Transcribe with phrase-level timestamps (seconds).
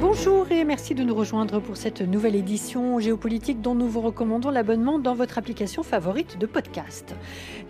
[0.00, 4.48] Bonjour et merci de nous rejoindre pour cette nouvelle édition géopolitique dont nous vous recommandons
[4.48, 7.14] l'abonnement dans votre application favorite de podcast.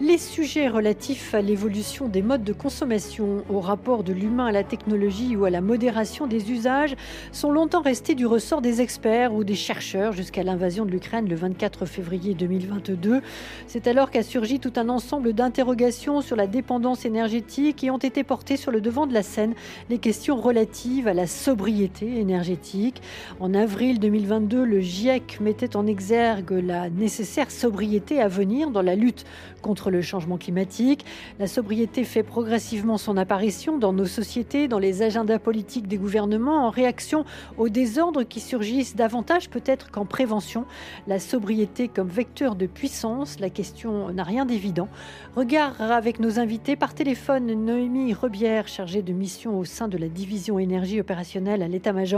[0.01, 4.63] Les sujets relatifs à l'évolution des modes de consommation, au rapport de l'humain à la
[4.63, 6.95] technologie ou à la modération des usages
[7.33, 11.35] sont longtemps restés du ressort des experts ou des chercheurs jusqu'à l'invasion de l'Ukraine le
[11.35, 13.23] 24 février 2022.
[13.67, 18.23] C'est alors qu'a surgi tout un ensemble d'interrogations sur la dépendance énergétique et ont été
[18.23, 19.55] portées sur le devant de la scène
[19.89, 23.03] les questions relatives à la sobriété énergétique.
[23.41, 28.95] En avril 2022, le GIEC mettait en exergue la nécessaire sobriété à venir dans la
[28.95, 29.25] lutte
[29.63, 31.05] contre le changement climatique.
[31.39, 36.67] La sobriété fait progressivement son apparition dans nos sociétés, dans les agendas politiques des gouvernements,
[36.67, 37.25] en réaction
[37.59, 40.65] aux désordres qui surgissent davantage peut-être qu'en prévention.
[41.07, 44.89] La sobriété comme vecteur de puissance, la question n'a rien d'évident.
[45.37, 50.09] Regard avec nos invités par téléphone, Noémie Rebière, chargée de mission au sein de la
[50.09, 52.10] division énergie opérationnelle à l'état-major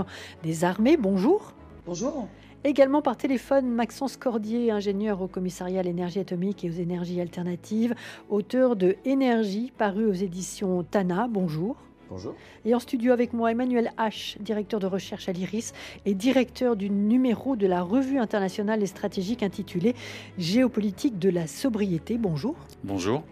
[0.42, 0.96] des armées.
[0.96, 1.52] Bonjour.
[1.86, 2.28] Bonjour.
[2.64, 7.94] Également par téléphone, Maxence Cordier, ingénieur au commissariat à l'énergie atomique et aux énergies alternatives,
[8.30, 11.26] auteur de Énergie, paru aux éditions Tana.
[11.28, 11.76] Bonjour.
[12.08, 12.34] Bonjour.
[12.64, 15.72] Et en studio avec moi, Emmanuel H., directeur de recherche à l'IRIS
[16.04, 19.96] et directeur du numéro de la revue internationale et stratégique intitulée
[20.38, 22.18] Géopolitique de la sobriété.
[22.18, 22.54] Bonjour.
[22.84, 23.24] Bonjour.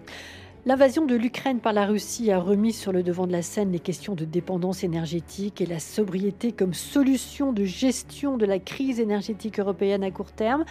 [0.67, 3.79] L'invasion de l'Ukraine par la Russie a remis sur le devant de la scène les
[3.79, 9.59] questions de dépendance énergétique et la sobriété comme solution de gestion de la crise énergétique
[9.59, 10.67] européenne à court terme.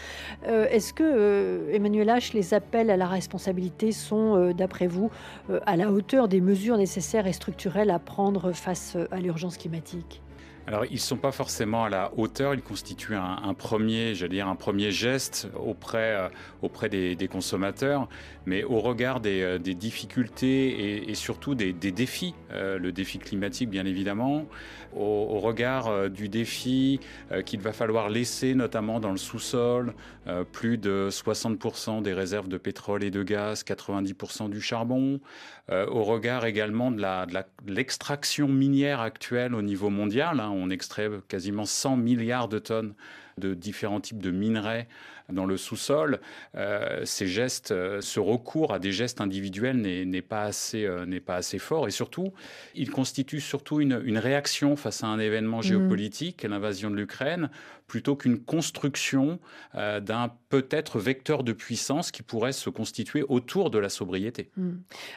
[0.48, 5.10] Euh, est-ce que, euh, Emmanuel H., les appels à la responsabilité sont, euh, d'après vous,
[5.66, 10.22] à la hauteur des mesures nécessaires et structurelles à prendre face à l'urgence climatique?
[10.70, 14.48] Alors, ils ne sont pas forcément à la hauteur, ils constituent un, premier, j'allais dire,
[14.48, 16.30] un premier geste auprès,
[16.62, 18.08] auprès des, consommateurs,
[18.46, 23.86] mais au regard des, euh, difficultés et, surtout des, défis, euh, le défi climatique bien
[23.86, 24.46] évidemment,
[24.96, 27.00] au, regard du défi
[27.46, 29.94] qu'il va falloir laisser notamment dans le sous-sol
[30.52, 35.20] plus de 60% des réserves de pétrole et de gaz, 90% du charbon,
[35.72, 37.02] au regard également de
[37.68, 40.40] l'extraction minière actuelle au niveau mondial.
[40.40, 42.96] Hein, on extrait quasiment 100 milliards de tonnes
[43.38, 44.88] de différents types de minerais
[45.32, 46.20] dans le sous-sol,
[46.56, 51.20] euh, ces gestes, euh, ce recours à des gestes individuels n'est pas assez euh, n'est
[51.20, 52.34] pas assez fort et surtout,
[52.76, 55.64] il constitue surtout une, une réaction face à un événement mmh.
[55.64, 57.50] géopolitique, l'invasion de l'Ukraine,
[57.88, 59.40] plutôt qu'une construction
[59.74, 64.52] d'un peut-être vecteur de puissance qui pourrait se constituer autour de la sobriété.
[64.58, 64.70] Mmh.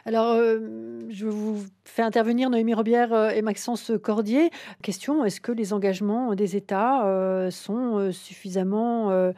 [0.06, 4.50] Alors, je vous fais intervenir Noémie Robière et Maxence Cordier.
[4.82, 9.32] Question est-ce que les engagements des États sont suffisamment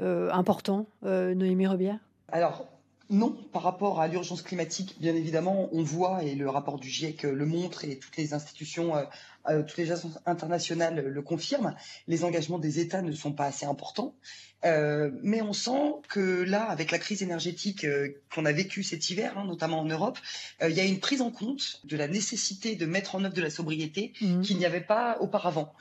[0.00, 1.98] important, euh, Noémie Rebière
[2.30, 2.66] Alors,
[3.08, 7.22] non, par rapport à l'urgence climatique, bien évidemment, on voit, et le rapport du GIEC
[7.22, 8.94] le montre, et toutes les institutions
[9.48, 11.74] euh, euh, toutes les agences internationales le confirment,
[12.06, 14.14] les engagements des États ne sont pas assez importants.
[14.64, 19.10] Euh, mais on sent que là, avec la crise énergétique euh, qu'on a vécue cet
[19.10, 20.18] hiver, hein, notamment en Europe,
[20.62, 23.42] il y a une prise en compte de la nécessité de mettre en œuvre de
[23.42, 24.40] la sobriété mmh.
[24.40, 25.74] qu'il n'y avait pas auparavant.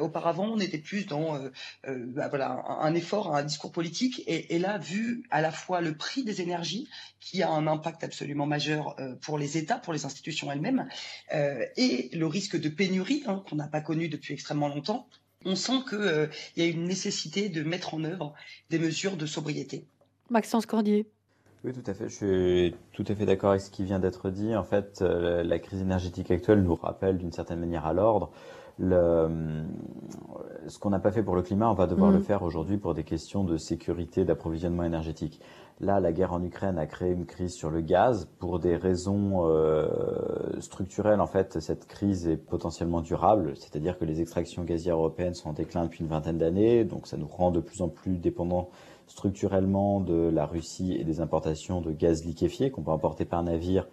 [0.00, 1.38] auparavant, on était plus dans
[1.86, 5.96] bah, voilà un, effort, un discours politique, et, et, là, vu à la fois le
[5.96, 6.88] prix des énergies,
[7.20, 10.88] qui a un impact absolument majeur pour les États, pour les institutions elles-mêmes,
[11.76, 15.06] et le risque de pénurie Hein, qu'on n'a pas connu depuis extrêmement longtemps,
[15.44, 16.26] on sent qu'il euh,
[16.56, 18.34] y a une nécessité de mettre en œuvre
[18.70, 19.84] des mesures de sobriété.
[20.30, 21.06] Maxence Cordier.
[21.64, 22.08] Oui, tout à fait.
[22.08, 24.54] Je suis tout à fait d'accord avec ce qui vient d'être dit.
[24.54, 28.30] En fait, euh, la crise énergétique actuelle nous rappelle d'une certaine manière à l'ordre.
[28.78, 29.28] Le,
[30.68, 32.24] ce qu'on n'a pas fait pour le climat, on va devoir le mm.
[32.24, 35.40] faire aujourd'hui pour des questions de sécurité d'approvisionnement énergétique.
[35.80, 39.46] Là, la guerre en Ukraine a créé une crise sur le gaz pour des raisons
[39.46, 39.88] euh,
[40.60, 41.22] structurelles.
[41.22, 45.52] En fait, cette crise est potentiellement durable, c'est-à-dire que les extractions gazières européennes sont en
[45.54, 48.68] déclin depuis une vingtaine d'années, donc ça nous rend de plus en plus dépendants
[49.06, 53.88] structurellement de la Russie et des importations de gaz liquéfié qu'on peut importer par navire,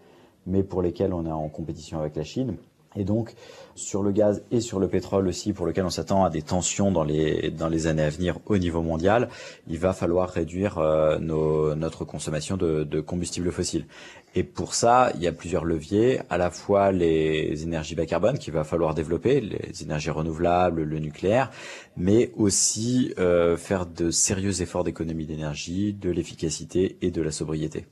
[0.46, 2.58] mais pour lesquels on est en compétition avec la Chine.
[2.98, 3.36] Et donc,
[3.76, 6.92] sur le gaz et sur le pétrole aussi, pour lequel on s'attend à des tensions
[6.92, 9.30] dans les, dans les années à venir au niveau mondial,
[9.68, 13.86] il va falloir réduire euh, notre consommation de, de combustibles fossiles.
[14.34, 18.38] Et pour ça, il y a plusieurs leviers, à la fois les énergies bas carbone
[18.38, 21.52] qu'il va falloir développer, les énergies renouvelables, le nucléaire,
[21.96, 27.86] mais aussi euh, faire de sérieux efforts d'économie d'énergie, de l'efficacité et de la sobriété.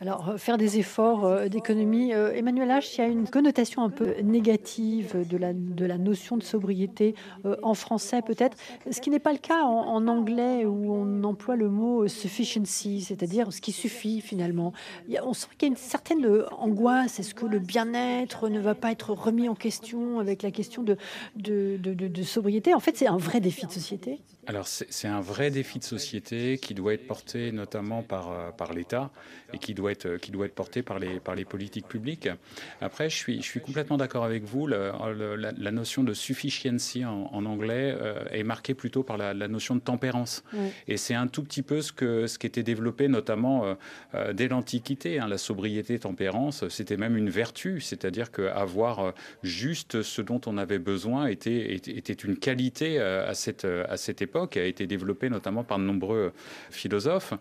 [0.00, 5.28] Alors, faire des efforts d'économie, Emmanuel H, il y a une connotation un peu négative
[5.28, 7.14] de la, de la notion de sobriété
[7.62, 8.56] en français peut-être,
[8.90, 13.52] ce qui n'est pas le cas en, anglais où on emploie le mot sufficiency, c'est-à-dire
[13.52, 14.72] ce qui suffit finalement.
[15.22, 16.26] On sent qu'il y a une certaine
[16.58, 17.18] angoisse.
[17.20, 20.96] Est-ce que le bien-être ne va pas être remis en question avec la question de,
[21.36, 22.72] de, de sobriété?
[22.72, 24.20] En fait, c'est un vrai défi de société.
[24.50, 28.72] Alors c'est un vrai défi de société qui doit être porté notamment par, euh, par
[28.72, 29.12] l'État
[29.54, 32.28] et qui doit, être, qui doit être porté par les, par les politiques publiques.
[32.80, 34.66] Après, je suis, je suis complètement d'accord avec vous.
[34.66, 34.92] la,
[35.56, 40.42] la, notion de sufficiency en, anglais euh, est marquée plutôt par la, notion de tempérance.
[40.88, 43.76] Et c'est un tout petit peu ce, que, ce qui était développé notamment
[44.14, 45.20] euh, dès l'Antiquité.
[45.20, 45.28] Hein.
[45.28, 47.80] la sobriété, tempérance, c'était même une vertu.
[47.80, 49.14] C'est-à-dire qu'avoir
[49.44, 54.22] juste ce dont on avait besoin était, était, était une qualité à cette, à cette
[54.22, 56.32] époque qui a été développé notamment par de nombreux
[56.70, 57.34] philosophes.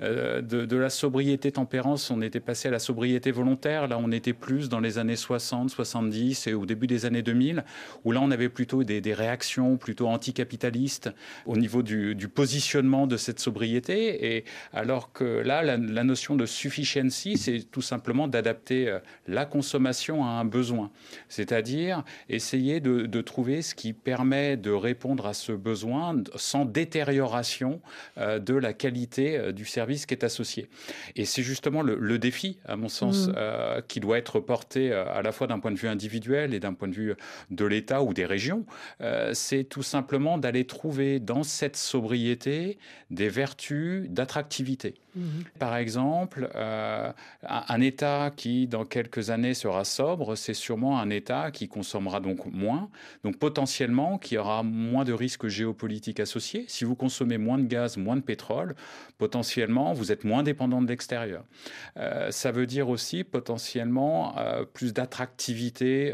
[0.00, 3.88] Euh, de, la sobriété tempérance, on était passé à la sobriété volontaire.
[3.88, 7.64] Là, on était plus dans les années 60, 70 et au début des années 2000,
[8.04, 11.10] où là, on avait plutôt des, réactions plutôt anticapitalistes
[11.46, 14.36] au niveau du, positionnement de cette sobriété.
[14.36, 20.24] Et alors que là, la, notion de sufficiency, c'est tout simplement d'adapter euh, la consommation
[20.24, 20.90] à un besoin.
[21.28, 26.14] C'est-à-dire essayer de, de trouver ce qui permet de répondre à ce besoin
[26.46, 27.80] sans détérioration
[28.18, 30.68] euh, de la qualité euh, du service qui est associé.
[31.16, 33.34] Et c'est justement le, défi, à mon sens, mm.
[33.36, 36.72] euh, qui doit être porté à la fois d'un point de vue individuel et d'un
[36.72, 37.14] point de vue
[37.50, 38.64] de l'État ou des régions.
[39.32, 42.78] c'est tout simplement d'aller trouver dans cette sobriété
[43.10, 44.94] des vertus d'attractivité.
[45.16, 45.44] Mhm.
[45.58, 51.50] Par exemple, euh, un État qui, dans quelques années, sera sobre, c'est sûrement un État
[51.50, 52.90] qui consommera donc moins,
[53.24, 56.20] donc potentiellement qui aura moins de risques géopolitiques
[56.68, 58.74] Si vous consommez moins de gaz, moins de pétrole,
[59.18, 61.44] potentiellement, vous êtes moins dépendant de l'extérieur.
[61.96, 66.12] Euh, ça veut dire aussi potentiellement euh, plus d'attractivité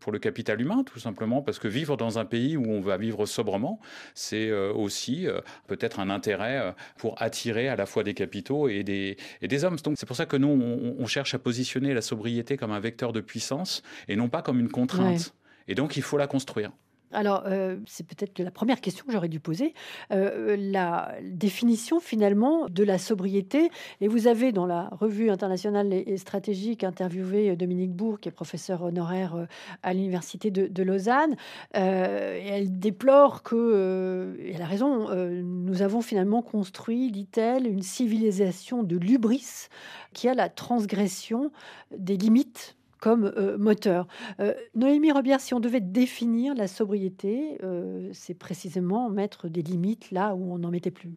[0.00, 2.96] pour le capital humain, tout simplement, parce que vivre dans un pays où on va
[2.96, 3.80] vivre sobrement,
[4.14, 5.26] c'est aussi
[5.66, 9.76] peut-être un intérêt pour attirer à la fois des capitaux et des, et des hommes.
[9.76, 13.12] Donc c'est pour ça que nous, on, cherche à positionner la sobriété comme un vecteur
[13.12, 15.34] de puissance et non pas comme une contrainte.
[15.68, 16.70] Et donc il faut la construire.
[17.12, 19.74] Alors, euh, c'est peut-être la première question que j'aurais dû poser.
[20.12, 23.70] Euh, la définition finalement de la sobriété.
[24.00, 28.82] Et vous avez dans la revue internationale et stratégique interviewé Dominique Bourg, qui est professeur
[28.82, 29.46] honoraire euh,
[29.82, 31.36] à l'université de, Lausanne.
[31.74, 38.82] et elle déplore que, et elle a raison, nous avons finalement construit, dit-elle, une civilisation
[38.82, 39.68] de l'ubris
[40.14, 41.52] qui a la transgression
[41.94, 44.06] des limites comme euh, moteur.
[44.38, 50.10] Euh, Noémie Rebière, si on devait définir la sobriété, euh, c'est précisément mettre des limites
[50.10, 51.10] là où on n'en mettait plus.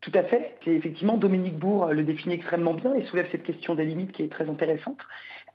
[0.00, 0.56] Tout à fait.
[0.64, 4.22] C'est effectivement Dominique Bourg le définit extrêmement bien et soulève cette question des limites qui
[4.22, 4.98] est très intéressante.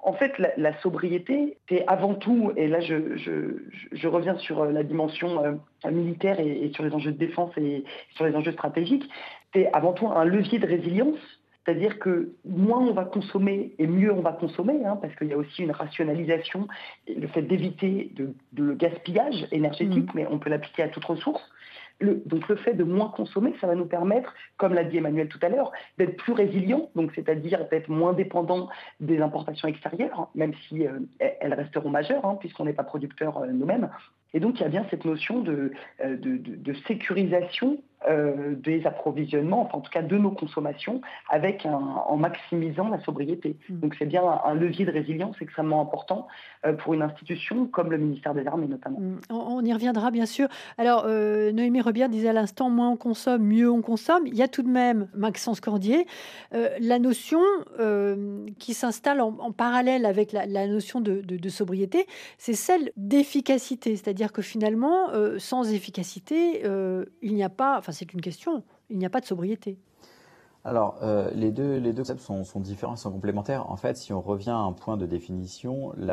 [0.05, 6.41] En fait, la, sobriété, c'est avant tout, et là je, reviens sur la dimension militaire
[6.41, 7.85] et, sur les enjeux de défense et
[8.15, 9.09] sur les enjeux stratégiques,
[9.53, 11.19] c'est avant tout un levier de résilience
[11.65, 15.33] c'est-à-dire que moins on va consommer et mieux on va consommer, hein, parce qu'il y
[15.33, 16.67] a aussi une rationalisation,
[17.07, 20.15] le fait d'éviter de, le gaspillage énergétique, mmh.
[20.15, 21.41] mais on peut l'appliquer à toute ressource.
[22.01, 25.39] donc le fait de moins consommer, ça va nous permettre, comme l'a dit Emmanuel tout
[25.41, 28.67] à l'heure, d'être plus résilient, donc c'est-à-dire d'être moins dépendant
[28.99, 33.47] des importations extérieures, même si euh, elles resteront majeures, hein, puisqu'on n'est pas producteur euh,
[33.47, 33.89] nous-mêmes.
[34.33, 35.71] Et donc il y a bien cette notion de,
[36.03, 37.77] euh, de, de sécurisation
[38.09, 43.55] euh, des approvisionnements, enfin en tout cas de nos consommations, avec en maximisant la sobriété.
[43.69, 43.79] Mm.
[43.79, 46.27] Donc c'est bien un, levier de résilience extrêmement important
[46.65, 48.99] euh, pour une institution comme le ministère des Armées notamment.
[48.99, 49.19] Mm.
[49.29, 50.49] On, y reviendra bien sûr.
[50.77, 54.27] Alors euh, Noémie Rebière disait à l'instant, moins on consomme, mieux on consomme.
[54.27, 56.05] Il y a tout de même, Maxence Cordier,
[56.51, 57.41] la notion
[58.59, 62.05] qui s'installe en, parallèle avec la, notion de, de sobriété,
[62.37, 63.95] c'est celle d'efficacité.
[63.95, 66.63] C'est-à-dire que finalement, sans efficacité,
[67.21, 67.77] il n'y a pas...
[67.77, 68.63] Enfin, c'est une question.
[68.89, 69.77] Il n'y a pas de sobriété.
[70.65, 73.69] Alors, euh, les, deux, concepts sont, différents, sont complémentaires.
[73.69, 76.05] En fait, si on revient à un point de définition, il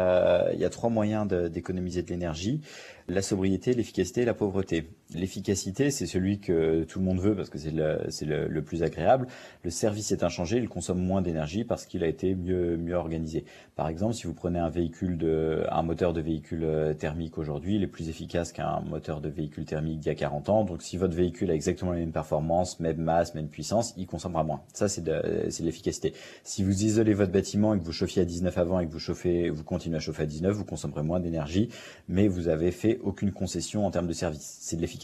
[0.58, 2.60] y a trois moyens d'économiser de l'énergie
[3.06, 4.88] la sobriété, l'efficacité et la pauvreté.
[5.14, 9.26] L'efficacité, c'est celui que tout le monde veut parce que c'est le, le, plus agréable.
[9.64, 13.44] Le service est inchangé, il consomme moins d'énergie parce qu'il a été mieux, mieux organisé.
[13.74, 17.74] Par exemple, si vous prenez un véhicule de, un moteur de véhicule euh, thermique aujourd'hui,
[17.74, 20.64] il est plus efficace qu'un moteur de véhicule thermique d'il y a 40 ans.
[20.64, 24.44] Donc, si votre véhicule a exactement les mêmes performances, même masse, même puissance, il consommera
[24.44, 24.62] moins.
[24.74, 26.12] Ça, c'est de, de l'efficacité.
[26.44, 29.00] Si vous isolez votre bâtiment et que vous chauffiez à 19 avant et que vous
[29.00, 31.68] chauffez, vous continuez à chauffer à 19, vous consommerez moins d'énergie,
[32.08, 34.58] mais vous avez fait aucune concession en termes de service.
[34.60, 34.99] C'est de l'efficacité.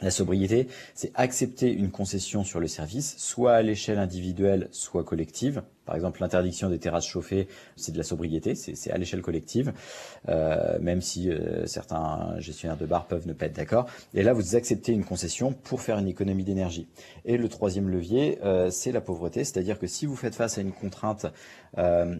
[0.00, 5.62] La sobriété, c'est accepter une concession sur le service, soit à l'échelle individuelle, soit collective,
[5.84, 9.72] Par exemple, l'interdiction des terrasses chauffées, c'est de la sobriété, c'est à l'échelle collective,
[10.28, 13.86] euh, même si euh, certains gestionnaires de bars peuvent ne pas être d'accord.
[14.14, 16.86] Et là, vous acceptez une concession pour faire une économie d'énergie.
[17.24, 20.60] Et le troisième levier, euh, c'est la pauvreté, c'est-à-dire que si vous faites face à
[20.60, 21.26] une contrainte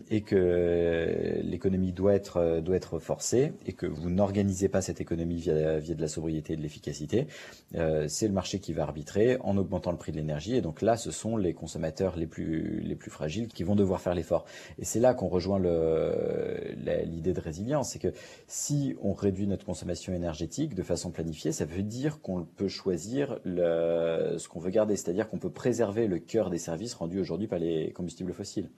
[0.09, 5.37] et que l'économie doit être doit être forcée et que vous n'organisez pas cette économie
[5.37, 7.27] via, via de la sobriété et de l'efficacité,
[7.75, 10.57] c'est le marché qui va arbitrer en augmentant le prix de l'énergie.
[10.57, 14.01] Et donc là, ce sont les consommateurs les plus les plus fragiles qui vont devoir
[14.01, 14.45] faire l'effort.
[14.79, 18.13] Et c'est là qu'on rejoint l'idée de résilience, c'est que
[18.47, 23.39] si on réduit notre consommation énergétique de façon planifiée, ça veut dire qu'on peut choisir
[23.45, 27.59] ce qu'on veut garder, c'est-à-dire qu'on peut préserver le cœur des services rendus aujourd'hui par
[27.59, 28.71] les combustibles fossiles.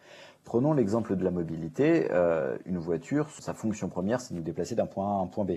[0.45, 2.09] Prenons l'exemple de la mobilité.
[2.11, 5.26] Euh, une voiture, sa fonction première, c'est de nous déplacer d'un point A à un
[5.26, 5.52] point B.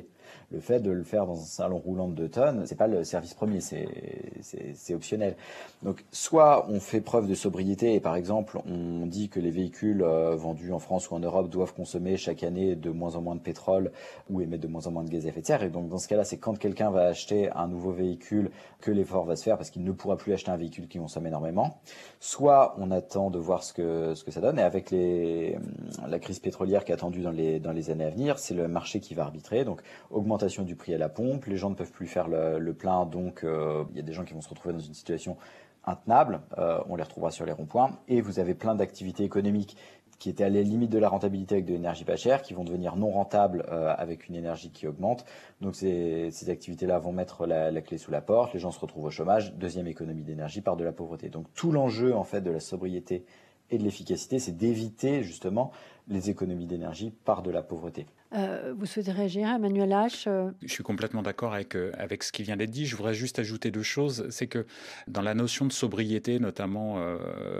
[0.52, 3.04] Le fait de le faire dans un salon roulant de 2 tonnes, c'est pas le
[3.04, 5.36] service premier, c'est optionnel.
[5.84, 10.02] Donc, soit on fait preuve de sobriété et par exemple, on dit que les véhicules
[10.02, 13.36] euh, vendus en France ou en Europe doivent consommer chaque année de moins en moins
[13.36, 13.92] de pétrole
[14.30, 15.64] ou émettre de moins en moins de gaz à effet de serre.
[15.64, 19.26] Et donc, dans ce cas-là, c'est quand quelqu'un va acheter un nouveau véhicule que l'effort
[19.26, 21.80] va se faire parce qu'il ne pourra plus acheter un véhicule qui consomme énormément.
[22.20, 26.40] Soit on attend de voir ce que, ce que ça donne et avec la crise
[26.40, 29.14] pétrolière qui est attendue dans les, dans les années à venir, c'est le marché qui
[29.14, 29.66] va arbitrer.
[29.66, 29.82] Donc,
[30.18, 33.44] augmentation du prix à la pompe, les gens ne peuvent plus faire le, plein, donc
[33.44, 35.38] euh, il y a des gens qui vont se retrouver dans une situation
[35.86, 39.78] intenable, euh, on les retrouvera sur les ronds-points, et vous avez plein d'activités économiques
[40.20, 42.64] qui étaient à la limite de la rentabilité avec de l'énergie pas chère, qui vont
[42.64, 45.26] devenir non rentables euh, avec une énergie qui augmente.
[45.62, 49.06] Donc ces, ces activités-là vont mettre la, clé sous la porte, les gens se retrouvent
[49.06, 51.30] au chômage, deuxième économie d'énergie par de la pauvreté.
[51.30, 53.26] Donc tout l'enjeu en fait de la sobriété
[53.70, 55.72] et de l'efficacité, c'est d'éviter justement
[56.10, 58.06] les économies d'énergie par de la pauvreté.
[58.34, 62.32] Euh, vous souhaitez réagir, Emmanuel H euh Je suis complètement d'accord avec, euh, avec ce
[62.32, 62.86] qui vient d'être dit.
[62.86, 64.28] Je voudrais juste ajouter deux choses.
[64.30, 64.66] C'est que
[65.08, 66.98] dans la notion de sobriété, notamment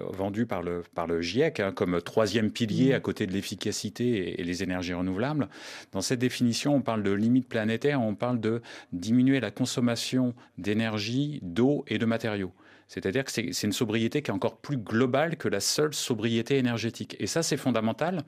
[0.10, 2.96] vendue par le, par le GIEC hein, comme troisième pilier mmh.
[2.96, 5.48] à côté de l'efficacité et, les énergies renouvelables,
[5.92, 8.62] dans cette définition, on parle de limite planétaire, on parle de
[8.92, 12.52] diminuer la consommation d'énergie, d'eau et de matériaux.
[12.88, 17.16] C'est-à-dire que c'est une sobriété qui est encore plus globale que la seule sobriété énergétique.
[17.20, 18.24] Et ça, c'est fondamental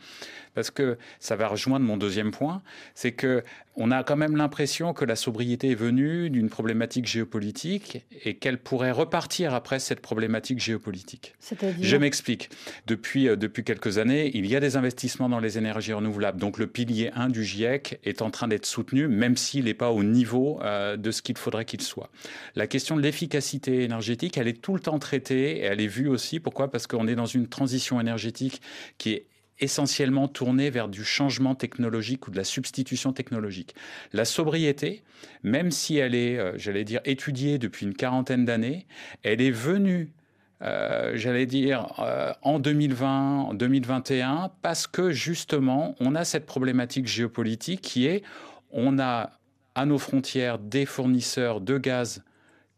[0.54, 2.62] parce que ça va rejoindre mon deuxième point,
[2.94, 3.44] c'est que
[3.82, 8.58] on a quand même l'impression que la sobriété est venue d'une problématique géopolitique et qu'elle
[8.58, 11.34] pourrait repartir après cette problématique géopolitique.
[11.80, 12.50] Je m'explique.
[12.88, 16.40] Depuis, euh, depuis quelques années, il y a des investissements dans les énergies renouvelables.
[16.40, 19.92] Donc le pilier 1 du GIEC est en train d'être soutenu, même s'il n'est pas
[19.92, 22.10] au niveau euh, de ce qu'il faudrait qu'il soit.
[22.56, 26.40] La question de l'efficacité énergétique, elle tout le temps traitée et elle est vue aussi.
[26.40, 26.72] Pourquoi?
[26.72, 28.62] Parce qu'on est dans une transition énergétique
[28.98, 29.26] qui est
[29.60, 33.76] essentiellement tournée vers du changement technologique ou de la substitution technologique.
[34.14, 35.04] La sobriété,
[35.44, 38.88] même si elle est, euh, j'allais dire, étudiée depuis une quarantaine d'années,
[39.24, 40.14] elle est venue
[40.62, 47.08] euh, j'allais dire, euh, en 2020, en 2021, parce que justement, on a cette problématique
[47.08, 48.24] géopolitique qui est,
[48.72, 49.32] on a
[49.76, 52.24] à nos frontières des fournisseurs de gaz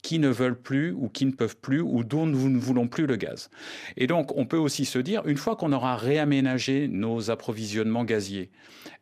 [0.02, 3.06] qui ne veulent plus ou qui ne peuvent plus ou dont nous ne voulons plus
[3.06, 3.50] le gaz.
[3.98, 8.50] Et donc, on peut aussi se dire, une fois qu'on aura réaménagé nos approvisionnements gaziers,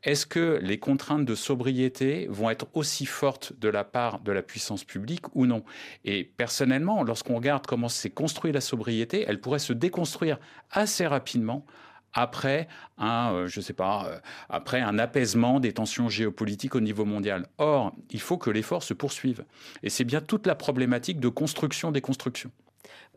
[0.04, 4.42] est-ce que les contraintes de sobriété vont être aussi fortes de la part de la
[4.42, 5.64] puissance publique ou non?
[6.04, 10.40] Et personnellement, lorsqu'on regarde comment s'est construite la sobriété, elle pourrait se déconstruire
[10.72, 11.66] assez rapidement
[12.14, 14.18] après un, euh, je sais pas, euh,
[14.50, 17.48] après un apaisement des tensions géopolitiques au niveau mondial.
[17.58, 19.44] Or, il faut que l'effort se poursuive.
[19.84, 22.52] Et c'est bien toute la problématique de construction des constructions.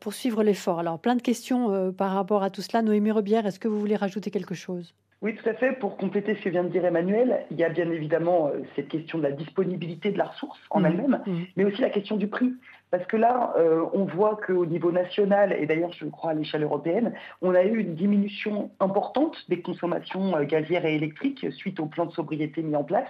[0.00, 0.78] Poursuivre l'effort.
[0.80, 2.82] Alors, plein de questions euh, par rapport à tout cela.
[2.82, 4.94] Noémie Rebière, est-ce que vous voulez rajouter quelque chose?
[5.20, 5.72] Oui, tout à fait.
[5.78, 9.18] Pour compléter ce que vient de dire Emmanuel, il y a bien évidemment cette question
[9.18, 10.86] de la disponibilité de la ressource en mmh.
[10.86, 11.32] elle-même, mmh.
[11.54, 12.52] mais aussi la question du prix.
[12.92, 16.62] Parce que là, euh, on voit qu'au niveau national, et d'ailleurs je crois à l'échelle
[16.62, 21.86] européenne, on a eu une diminution importante des consommations euh, gazières et électriques suite au
[21.86, 23.08] plan de sobriété mis en place.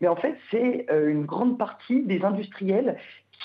[0.00, 2.96] Mais en fait, c'est euh, une grande partie des industriels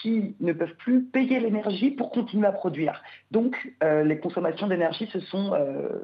[0.01, 3.03] qui ne peuvent plus payer l'énergie pour continuer à produire.
[3.31, 5.51] Donc, les consommations d'énergie se sont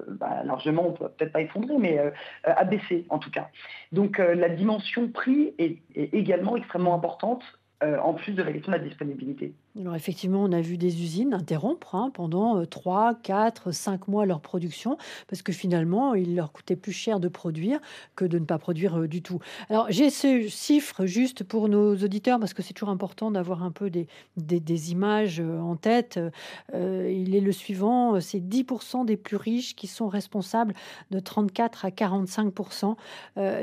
[0.07, 1.99] bah, largement, peut-être pas effondrer, mais
[2.45, 3.49] abaissées en tout cas.
[3.91, 7.43] Donc, la dimension prix est également extrêmement importante
[7.81, 9.53] en plus de la question de la disponibilité.
[9.79, 14.41] Alors effectivement, on a vu des usines interrompre hein, pendant 3, 4, 5 mois leur
[14.41, 14.97] production
[15.29, 17.79] parce que finalement, il leur coûtait plus cher de produire
[18.15, 19.39] que de ne pas produire euh, du tout.
[19.69, 23.71] Alors j'ai ce chiffre juste pour nos auditeurs parce que c'est toujours important d'avoir un
[23.71, 26.19] peu des, des, images euh, en tête.
[26.73, 30.73] Euh, il est le suivant, c'est 10% des plus riches qui sont responsables
[31.11, 32.95] de 34 à 45%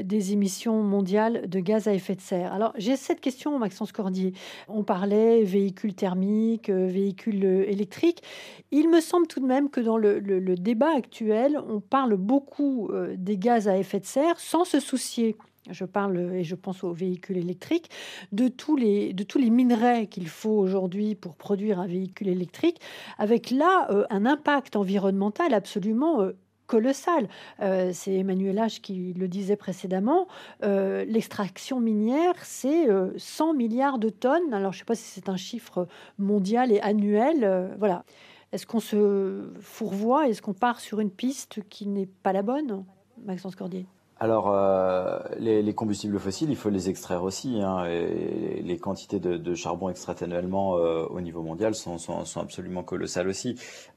[0.03, 2.53] des émissions mondiales de gaz à effet de serre.
[2.53, 4.33] Alors j'ai cette question, Maxence Cordier.
[4.69, 8.23] On parlait véhicules thermiques, véhicules électriques.
[8.71, 10.21] Il me semble tout de même que dans le,
[10.57, 15.37] débat actuel, on parle beaucoup des gaz à effet de serre sans se soucier
[15.71, 17.91] je parle et je pense aux véhicules électriques,
[18.33, 19.15] de tous les,
[19.51, 22.81] minerais qu'il faut aujourd'hui pour produire un véhicule électrique,
[23.19, 26.33] avec là euh, un impact environnemental absolument euh,
[26.69, 27.29] colossal.
[27.61, 30.29] Euh, c'est Emmanuel H qui le disait précédemment.
[30.63, 34.55] L'extraction minière, c'est 100 milliards de tonnes.
[34.55, 37.75] Alors, je ne sais pas si c'est un chiffre mondial et annuel.
[37.79, 38.05] voilà.
[38.53, 40.29] Est-ce qu'on se fourvoie?
[40.29, 42.85] Est-ce qu'on part sur une piste qui n'est pas la bonne
[43.25, 43.87] Maxence Cordier?
[44.21, 47.61] Alors, euh, les, combustibles fossiles, il faut les extraire aussi.
[47.63, 51.97] Hein, et les quantités de, charbon extraites annuellement euh, au niveau mondial sont,
[52.37, 53.55] absolument colossales aussi.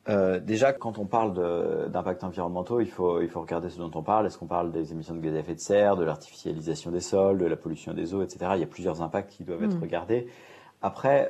[0.09, 4.03] Euh, déjà, quand on parle d'impacts environnementaux, il faut, il faut regarder ce dont on
[4.03, 4.27] parle.
[4.27, 7.39] Est-ce qu'on parle des émissions de gaz à effet de serre, de l'artificialisation des sols,
[7.39, 8.51] de la pollution des eaux, etc.
[8.53, 9.81] Il y a plusieurs impacts qui doivent être hmm.
[9.81, 10.27] regardés.
[10.83, 11.29] Après,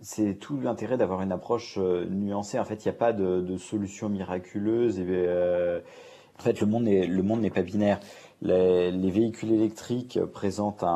[0.00, 2.60] c'est tout l'intérêt d'avoir une approche nuancée.
[2.60, 5.04] En fait, il n'y a pas de, de solution miraculeuse et
[6.38, 8.00] en fait, le monde n'est le monde n'est pas binaire.
[8.42, 10.88] Les, les, véhicules électriques présentent un,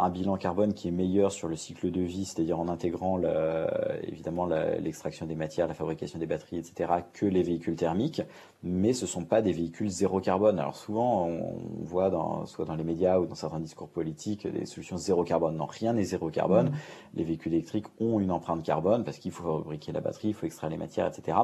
[0.00, 3.68] un, bilan carbone qui est meilleur sur le cycle de vie, c'est-à-dire en intégrant le,
[4.02, 8.22] évidemment l'extraction des matières, la fabrication des batteries, etc., que les véhicules thermiques.
[8.64, 10.58] Mais ce sont pas des véhicules zéro carbone.
[10.58, 14.66] Alors souvent, on, voit dans, soit dans les médias ou dans certains discours politiques des
[14.66, 15.56] solutions zéro carbone.
[15.56, 16.70] Non, rien n'est zéro carbone.
[16.70, 16.74] Mmh.
[17.14, 20.46] Les véhicules électriques ont une empreinte carbone parce qu'il faut fabriquer la batterie, il faut
[20.46, 21.38] extraire les matières, etc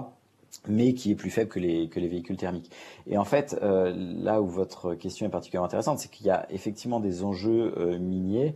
[0.68, 2.70] mais qui est plus faible que les, que les véhicules thermiques.
[3.06, 6.46] Et en fait, euh, là où votre question est particulièrement intéressante, c'est qu'il y a
[6.50, 8.54] effectivement des enjeux euh, miniers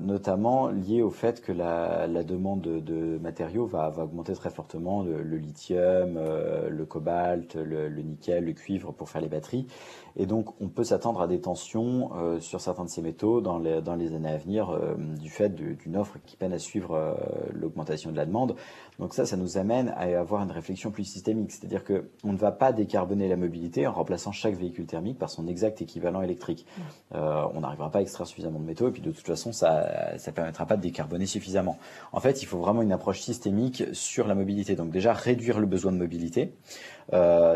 [0.00, 4.50] notamment lié au fait que la, la demande de, de, matériaux va, va, augmenter très
[4.50, 9.28] fortement, le, le lithium, euh, le cobalt, le, le, nickel, le cuivre pour faire les
[9.28, 9.66] batteries.
[10.16, 13.58] Et donc on peut s'attendre à des tensions euh, sur certains de ces métaux dans
[13.58, 14.76] les, dans les années à venir
[15.20, 17.16] du fait d'une offre qui peine à suivre
[17.52, 18.56] l'augmentation de la demande.
[18.98, 22.38] Donc ça, ça nous amène à avoir une réflexion plus systémique, c'est-à-dire que on ne
[22.38, 26.66] va pas décarboner la mobilité en remplaçant chaque véhicule thermique par son exact équivalent électrique.
[27.12, 30.32] on n'arrivera pas à extraire suffisamment de métaux et puis de toute façon ça ne
[30.32, 31.78] permettra pas de décarboner suffisamment.
[32.12, 34.76] En fait, il faut vraiment une approche systémique sur la mobilité.
[34.76, 36.54] Donc déjà, réduire le besoin de mobilité,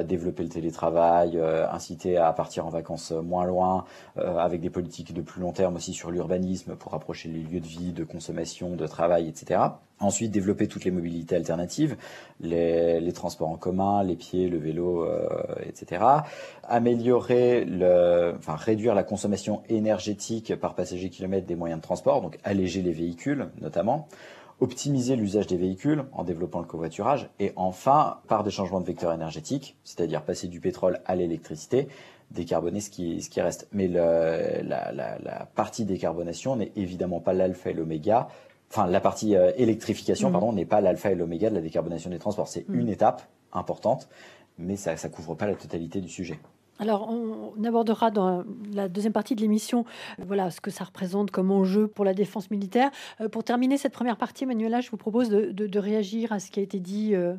[0.03, 3.85] développer le télétravail, euh, inciter à partir en vacances moins loin,
[4.19, 7.61] euh, avec des politiques de plus long terme aussi sur l'urbanisme pour rapprocher les lieux
[7.61, 9.61] de vie, de consommation, de travail, etc.
[10.01, 11.97] Ensuite, développer toutes les mobilités alternatives,
[12.41, 15.29] les, les transports en commun, les pieds, le vélo, euh,
[15.65, 16.05] etc.
[16.65, 22.39] Améliorer, le, enfin réduire la consommation énergétique par passager kilomètre des moyens de transport, donc
[22.43, 24.09] alléger les véhicules notamment
[24.61, 29.13] optimiser l'usage des véhicules en développant le covoiturage, et enfin, par des changements de vecteurs
[29.13, 31.89] énergétiques, c'est-à-dire passer du pétrole à l'électricité,
[32.31, 33.69] décarboner ce qui, ce qui reste.
[33.73, 38.29] Mais le, la, la, la, partie décarbonation n'est évidemment pas l'alpha et l'oméga.
[38.71, 40.33] Enfin, la partie euh, électrification, mmh.
[40.33, 42.49] pardon, n'est pas l'alpha et l'oméga de la décarbonation des transports.
[42.49, 42.81] C'est mmh.
[42.81, 44.09] une étape importante,
[44.59, 46.39] mais ça ne couvre pas la totalité du sujet.
[46.81, 49.85] Alors, on abordera dans la deuxième partie de l'émission
[50.19, 52.91] voilà, ce que ça représente comme enjeu pour la défense militaire.
[53.21, 56.61] Euh, pour terminer cette première partie, Manuela, je vous propose de, réagir à ce qui
[56.61, 57.35] a été dit euh,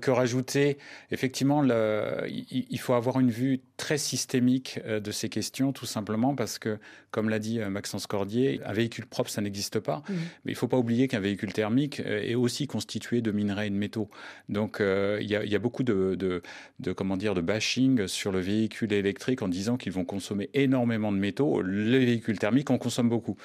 [0.00, 0.78] que rajouter
[1.10, 6.58] Effectivement, il faut avoir une vue très systémique euh, de ces questions, tout simplement parce
[6.58, 6.78] que,
[7.12, 10.02] comme l'a dit euh, Maxence Cordier, un véhicule propre, ça n'existe pas.
[10.08, 10.14] Mmh.
[10.44, 13.68] Mais il ne faut pas oublier qu'un véhicule thermique euh, est aussi constitué de minerais
[13.68, 14.10] et de métaux.
[14.48, 16.42] Donc, il y, a, il y, a, beaucoup de, de,
[16.80, 21.12] de, comment dire, de bashing sur le véhicule électrique en disant qu'ils vont consommer énormément
[21.12, 21.62] de métaux.
[21.62, 23.36] Les véhicules thermiques en consomment beaucoup.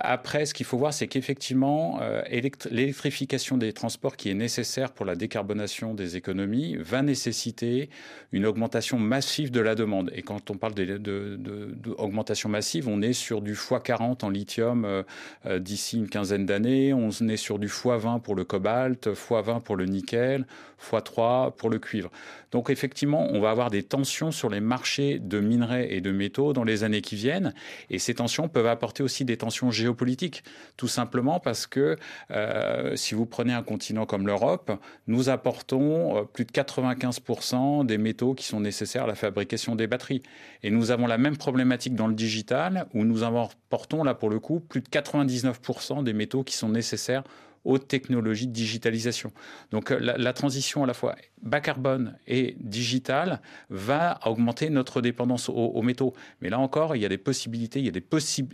[0.00, 5.16] Après, ce qu'il faut voir, c'est qu'effectivement, l'électrification des transports qui est nécessaire pour la
[5.16, 7.88] décarbonation des économies va nécessiter
[8.32, 9.74] une augmentation massive de la
[10.14, 15.02] Et quand on parle d'augmentation massive, on est sur du x40 en lithium euh,
[15.46, 19.76] euh, d'ici une quinzaine d'années, on est sur du x20 pour le cobalt, x20 pour
[19.76, 20.46] le nickel,
[20.90, 22.10] x3 pour le cuivre.
[22.50, 26.52] Donc effectivement, on va avoir des tensions sur les marchés de minerais et de métaux
[26.52, 27.52] dans les années qui viennent.
[27.90, 30.44] Et ces tensions peuvent apporter aussi des tensions géopolitiques,
[30.76, 31.96] tout simplement parce que
[32.30, 34.72] euh, si vous prenez un continent comme l'Europe,
[35.06, 40.22] nous apportons plus de 95% des métaux qui sont nécessaires à la fabrication des batteries.
[40.62, 44.40] Et nous avons la même problématique dans le digital, où nous apportons là pour le
[44.40, 47.24] coup plus de 99% des métaux qui sont nécessaires
[47.64, 49.32] aux technologies de digitalisation.
[49.70, 55.48] Donc euh, la, transition à la fois bas carbone et digitale va augmenter notre dépendance
[55.48, 56.14] aux, métaux.
[56.40, 58.04] Mais là encore, il y a des possibilités, il y a des,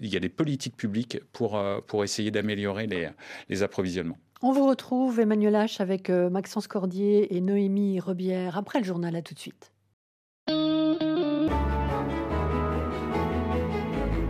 [0.03, 3.09] il y a des politiques publiques pour, euh, pour essayer d'améliorer les,
[3.49, 4.19] les approvisionnements.
[4.43, 9.17] On vous retrouve, Emmanuel H, avec euh, Maxence Cordier et Noémie Rebière après le journal.
[9.17, 9.74] À tout de suite.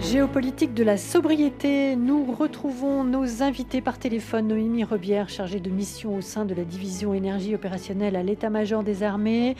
[0.00, 4.48] Géopolitique de la sobriété, nous retrouvons nos invités par téléphone.
[4.48, 9.02] Noémie Rebière, chargée de mission au sein de la division énergie opérationnelle à l'état-major des
[9.02, 9.56] armées.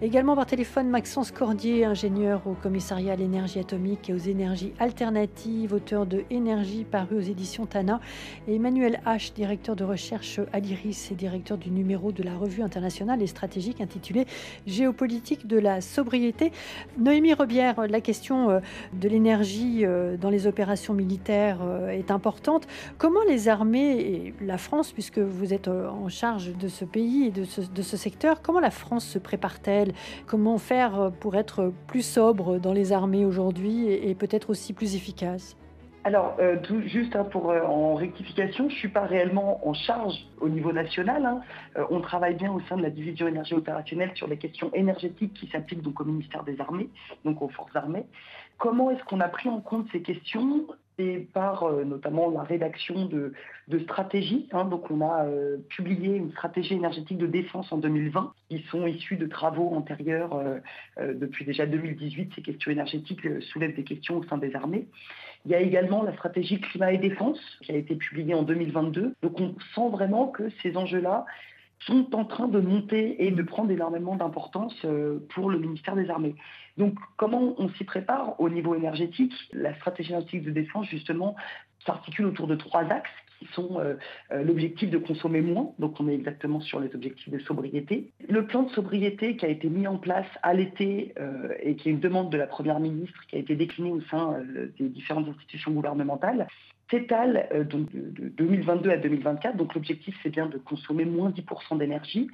[0.00, 5.74] Également par téléphone, Maxence Cordier, ingénieur au commissariat à l'énergie atomique et aux énergies alternatives,
[5.74, 8.00] auteur de Énergie paru aux éditions Tana.
[8.48, 12.62] Et Emmanuel H, directeur de recherche à l'IRIS et directeur du numéro de la revue
[12.62, 14.26] internationale et stratégique intitulée
[14.66, 16.50] Géopolitique de la sobriété.
[16.98, 18.60] Noémie Rebière, la question euh,
[18.94, 22.66] de l'énergie euh, dans les opérations militaires euh, est importante.
[22.98, 27.26] Comment les armées et la France, puisque vous êtes euh, en charge de ce pays
[27.26, 29.92] et de ce, secteur, comment la France se prépare-t-elle?
[30.26, 35.56] Comment faire pour être plus sobre dans les armées aujourd'hui et, peut-être aussi plus efficace?
[36.04, 36.36] Alors,
[36.86, 41.24] juste hein, pour en rectification, je suis pas réellement en charge au niveau national.
[41.24, 41.40] Hein.
[41.90, 45.46] On travaille bien au sein de la division énergie opérationnelle sur les questions énergétiques qui
[45.48, 46.88] s'appliquent donc au ministère des Armées,
[47.24, 48.06] donc aux forces armées.
[48.62, 53.06] Comment est-ce qu'on a pris en compte ces questions et par euh, notamment la rédaction
[53.06, 53.32] de,
[53.80, 54.46] stratégies.
[54.52, 54.66] Hein.
[54.66, 59.16] donc on a euh, publié une stratégie énergétique de défense en 2020 qui sont issues
[59.16, 60.60] de travaux antérieurs euh,
[61.12, 62.34] depuis déjà 2018.
[62.36, 64.86] Ces questions énergétiques soulèvent des questions au sein des armées.
[65.44, 69.16] Il y a également la stratégie climat et défense qui a été publiée en 2022.
[69.22, 71.26] Donc on sent vraiment que ces enjeux-là
[71.86, 76.08] sont en train de monter et de prendre énormément d'importance euh, pour le ministère des
[76.10, 76.34] Armées.
[76.76, 79.32] Donc comment on s'y prépare au niveau énergétique?
[79.52, 81.36] La stratégie énergétique de défense, justement,
[81.84, 83.94] s'articule autour de trois axes qui sont euh,
[84.30, 88.12] euh, l'objectif de consommer moins, donc on est exactement sur les objectifs de sobriété.
[88.28, 91.14] Le plan de sobriété qui a été mis en place à l'été
[91.60, 94.40] et qui est une demande de la Première ministre qui a été déclinée au sein
[94.78, 96.46] des différentes institutions gouvernementales,
[96.92, 99.56] s'étale euh, de, 2022 à 2024.
[99.56, 102.28] Donc l'objectif, c'est bien de consommer moins 10% d'énergie.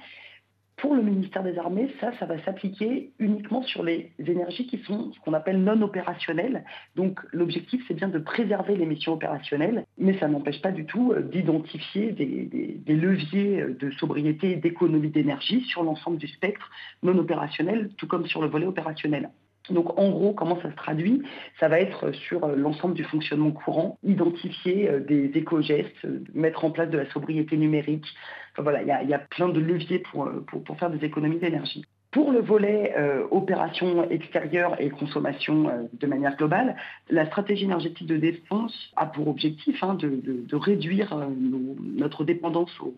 [0.77, 5.11] Pour le ministère des Armées, ça, ça va s'appliquer uniquement sur les énergies qui sont
[5.11, 6.63] ce qu'on appelle non opérationnelles.
[6.95, 11.11] Donc l'objectif, c'est bien de préserver les missions opérationnelles, mais ça n'empêche pas du tout
[11.11, 16.69] euh, d'identifier des, des, leviers de sobriété et d'économie d'énergie sur l'ensemble du spectre
[17.03, 19.29] non opérationnel, tout comme sur le volet opérationnel.
[19.71, 21.23] Donc en gros, comment ça se traduit?
[21.59, 26.65] Ça va être sur euh, l'ensemble du fonctionnement courant, identifier euh, des éco-gestes, euh, mettre
[26.65, 28.05] en place de la sobriété numérique.
[28.57, 31.85] Voilà, il y, a plein de leviers pour, pour, faire des économies d'énergie.
[32.11, 32.93] Pour le volet
[33.31, 36.75] opération extérieure et consommation de manière globale,
[37.09, 41.15] la stratégie énergétique de défense a pour objectif hein, de, de, réduire
[41.79, 42.95] notre dépendance aux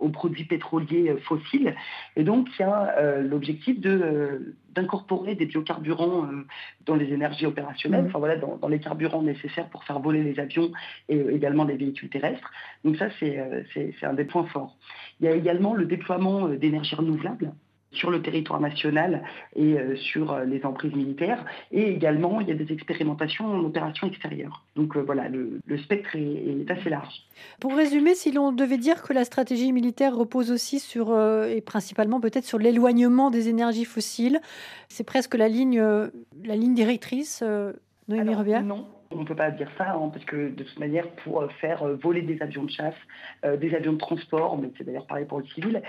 [0.00, 1.74] aux produits pétroliers euh, fossiles.
[2.16, 6.28] Et donc, il y a euh, l'objectif euh, d'incorporer des biocarburants
[6.86, 8.08] dans les énergies opérationnelles, mmh.
[8.08, 10.70] enfin voilà, dans, les carburants nécessaires pour faire voler les avions
[11.08, 12.50] et également les véhicules terrestres.
[12.84, 13.38] Donc ça, c'est
[14.02, 14.76] un des points forts.
[15.20, 17.52] Il y a également le déploiement d'énergie renouvelable
[17.92, 19.22] sur le territoire national
[19.56, 21.44] et euh, sur euh, les emprises militaires.
[21.72, 24.64] Et également, il y a des expérimentations en opération extérieure.
[24.76, 27.22] Donc euh, voilà, le, spectre est, assez large.
[27.58, 32.20] Pour résumer, si l'on devait dire que la stratégie militaire repose aussi sur, et principalement
[32.20, 34.40] peut-être sur l'éloignement des énergies fossiles,
[34.88, 37.42] c'est presque la ligne, la ligne directrice,
[38.08, 41.08] Noémie Alors, Non, on ne peut pas dire ça, hein, parce que de toute manière,
[41.24, 42.94] pour euh, faire euh, voler des avions de chasse,
[43.44, 45.82] euh, des avions de transport, mais c'est d'ailleurs pareil pour le civil,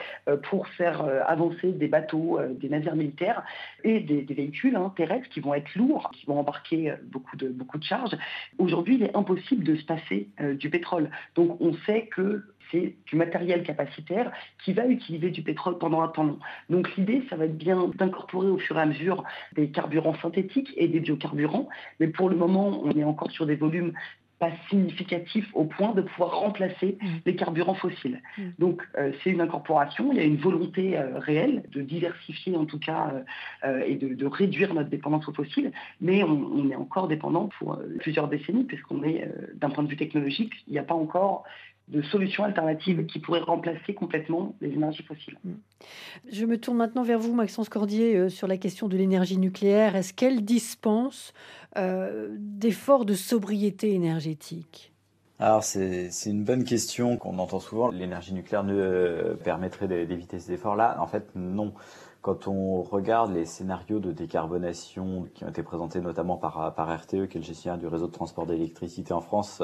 [0.49, 3.43] pour faire avancer des bateaux, des navires militaires
[3.84, 7.77] et des, véhicules hein, terrestres qui vont être lourds, qui vont embarquer beaucoup de, beaucoup
[7.77, 8.15] de charges,
[8.57, 11.10] aujourd'hui, il est impossible de se passer du pétrole.
[11.36, 14.31] Donc on sait que c'est du matériel capacitaire
[14.63, 16.39] qui va utiliser du pétrole pendant un temps long.
[16.69, 20.73] Donc l'idée, ça va être bien d'incorporer au fur et à mesure des carburants synthétiques
[20.77, 23.93] et des biocarburants, mais pour le moment, on est encore sur des volumes
[24.41, 27.07] pas significatifs au point de pouvoir remplacer mmh.
[27.27, 28.23] les carburants fossiles.
[28.38, 28.41] Mmh.
[28.57, 32.65] Donc euh, c'est une incorporation, il y a une volonté euh, réelle de diversifier en
[32.65, 33.13] tout cas
[33.63, 37.77] euh, et de, réduire notre dépendance aux fossiles, mais on, on est encore dépendant pour
[37.99, 41.43] plusieurs décennies puisqu'on est d'un point de vue technologique, il n'y a pas encore
[41.91, 45.38] de solutions alternatives qui pourraient remplacer complètement les énergies fossiles.
[45.43, 45.51] Mm.
[46.32, 49.95] Je me tourne maintenant vers vous, Maxence Cordier, euh, sur la question de l'énergie nucléaire.
[49.95, 51.34] Est-ce qu'elle dispense
[51.77, 54.93] euh, d'efforts de sobriété énergétique?
[55.39, 57.89] Alors c'est une bonne question qu'on entend souvent.
[57.89, 60.97] L'énergie nucléaire ne euh, permettrait d'éviter ces efforts-là?
[60.99, 61.73] En fait, non.
[62.21, 67.25] Quand on regarde les scénarios de décarbonation qui ont été présentés notamment par, par RTE,
[67.27, 69.63] qui est le gestionnaire du réseau de transport d'électricité en France,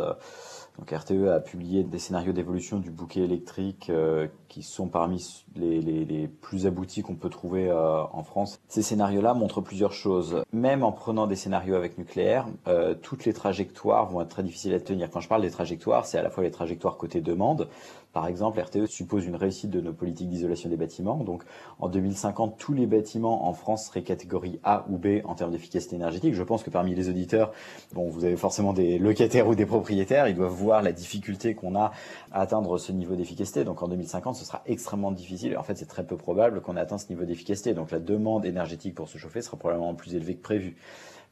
[0.77, 6.29] donc RTE a publié des scénarios d'évolution du bouquet électrique euh, qui sont parmi les,
[6.41, 8.59] plus aboutis qu'on peut trouver euh, en France.
[8.67, 10.43] Ces scénarios-là montrent plusieurs choses.
[10.53, 14.73] Même en prenant des scénarios avec nucléaire, euh, toutes les trajectoires vont être très difficiles
[14.73, 15.09] à tenir.
[15.09, 17.69] Quand je parle des trajectoires, c'est à la fois les trajectoires côté demande,
[18.17, 21.17] Par exemple, RTE suppose une réussite de nos politiques d'isolation des bâtiments.
[21.17, 21.43] Donc,
[21.77, 25.97] en 2050, tous les bâtiments en France seraient catégorie A ou B en termes d'efficacité
[25.97, 26.33] énergétique.
[26.33, 27.51] Je pense que parmi les auditeurs,
[27.93, 30.27] bon, vous avez forcément des locataires ou des propriétaires.
[30.27, 31.91] Ils doivent voir la difficulté qu'on a
[32.31, 33.63] à atteindre ce niveau d'efficacité.
[33.63, 35.55] Donc, en 2050, ce sera extrêmement difficile.
[35.55, 37.75] En fait, c'est très peu probable qu'on ait atteint ce niveau d'efficacité.
[37.75, 40.75] Donc, la demande énergétique pour se chauffer sera probablement plus élevée que prévu.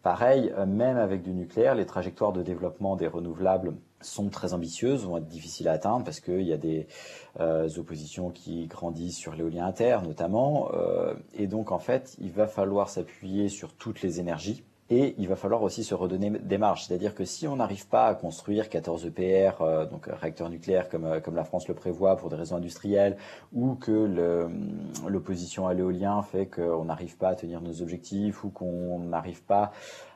[0.05, 5.03] Pareil, euh, même avec du nucléaire, les trajectoires de développement des renouvelables sont très ambitieuses,
[5.03, 6.85] vont être difficiles à atteindre parce qu'il y a des
[7.39, 10.69] euh, oppositions qui grandissent sur l'éolien à terre notamment.
[10.75, 15.27] Euh, et donc en fait, il va falloir s'appuyer sur toutes les énergies et il
[15.27, 16.85] va falloir aussi se redonner des marges.
[16.85, 21.05] C'est-à-dire que si on n'arrive pas à construire 14 EPR, euh, donc réacteurs nucléaires comme,
[21.05, 23.17] euh, comme la France le prévoit pour des raisons industrielles,
[23.51, 23.91] ou que
[25.07, 29.71] l'opposition à l'éolien fait qu'on n'arrive pas à tenir nos objectifs, ou qu'on n'arrive pas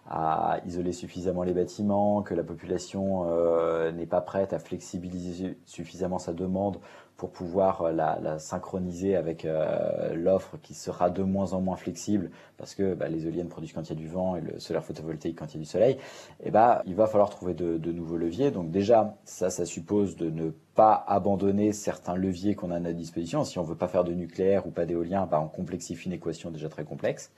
[0.08, 6.20] à isoler suffisamment les bâtiments, que la population euh, n'est pas prête à flexibiliser suffisamment
[6.20, 6.80] sa demande
[7.20, 12.32] pour pouvoir euh, la, synchroniser avec euh, l'offre qui sera de moins en moins flexible
[12.58, 14.86] parce que bah, les éoliennes produisent quand il y a du vent et le solaire
[14.86, 17.92] photovoltaïque quand il y a du soleil, et eh bah, il va falloir trouver de,
[17.92, 18.52] nouveaux leviers.
[18.52, 22.96] Donc déjà, ça, ça suppose de ne pas abandonner certains leviers qu'on a à notre
[22.96, 23.44] disposition.
[23.44, 26.52] Si on veut pas faire de nucléaire ou pas d'éolien, bah, on complexifie une équation
[26.52, 27.32] déjà très complexe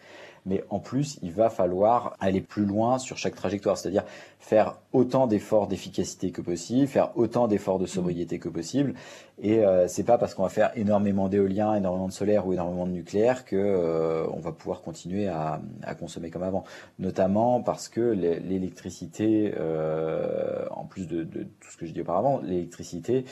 [0.45, 4.03] mais en plus, il va falloir aller plus loin sur chaque trajectoire, c'est-à-dire
[4.39, 8.95] faire autant d'efforts d'efficacité que possible, faire autant d'efforts de sobriété que possible.
[9.39, 12.85] Et euh, c'est pas parce qu'on va faire énormément d'éolien, énormément de solaire ou énormément
[12.85, 15.61] de nucléaire que euh, on va pouvoir continuer à,
[15.99, 16.63] consommer comme avant.
[16.99, 22.39] Notamment parce que l'électricité, euh, en plus de, de, tout ce que j'ai dit auparavant,
[22.43, 23.25] l'électricité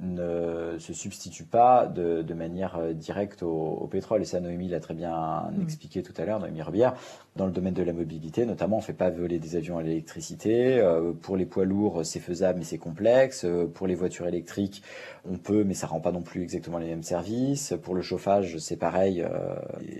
[0.00, 4.22] ne se substitue pas de, de manière euh, directe au, au, pétrole.
[4.22, 5.62] Et ça, Noémie l'a très bien mm.
[5.62, 6.94] expliqué tout à l'heure, Noémie Rebière.
[7.36, 9.82] Dans le domaine de la mobilité, notamment, on ne fait pas voler des avions à
[9.82, 10.78] l'électricité.
[10.78, 13.44] Euh, pour les poids lourds, c'est faisable, mais c'est complexe.
[13.44, 14.82] Euh, pour les voitures électriques,
[15.28, 17.74] on peut, mais ça rend pas non plus exactement les mêmes services.
[17.82, 19.26] Pour le chauffage, c'est pareil.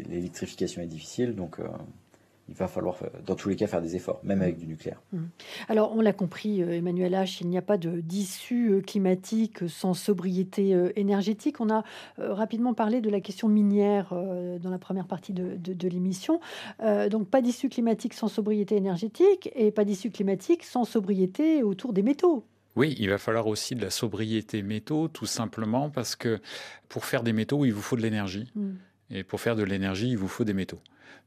[0.08, 1.58] L'électrification est difficile, donc
[2.48, 5.00] il va falloir, euh, dans tous les cas, faire des efforts, même avec du nucléaire.
[5.12, 5.24] Mmh.
[5.68, 9.94] Alors, on l'a compris, euh, Emmanuel H., il n'y a pas d'issue euh, climatique sans
[9.94, 11.61] sobriété énergétique.
[11.61, 11.84] On a
[12.18, 16.40] rapidement parlé de la question minière dans la première partie de, de, l'émission.
[17.11, 22.02] donc, pas d'issue climatique sans sobriété énergétique et pas d'issue climatique sans sobriété autour des
[22.02, 22.44] métaux.
[22.76, 26.38] Oui, il va falloir aussi de la sobriété métaux, tout simplement parce que
[26.88, 28.50] pour faire des métaux, il vous faut de l'énergie.
[28.54, 28.70] Mmh.
[29.10, 30.80] Et pour faire de l'énergie, il vous faut des métaux.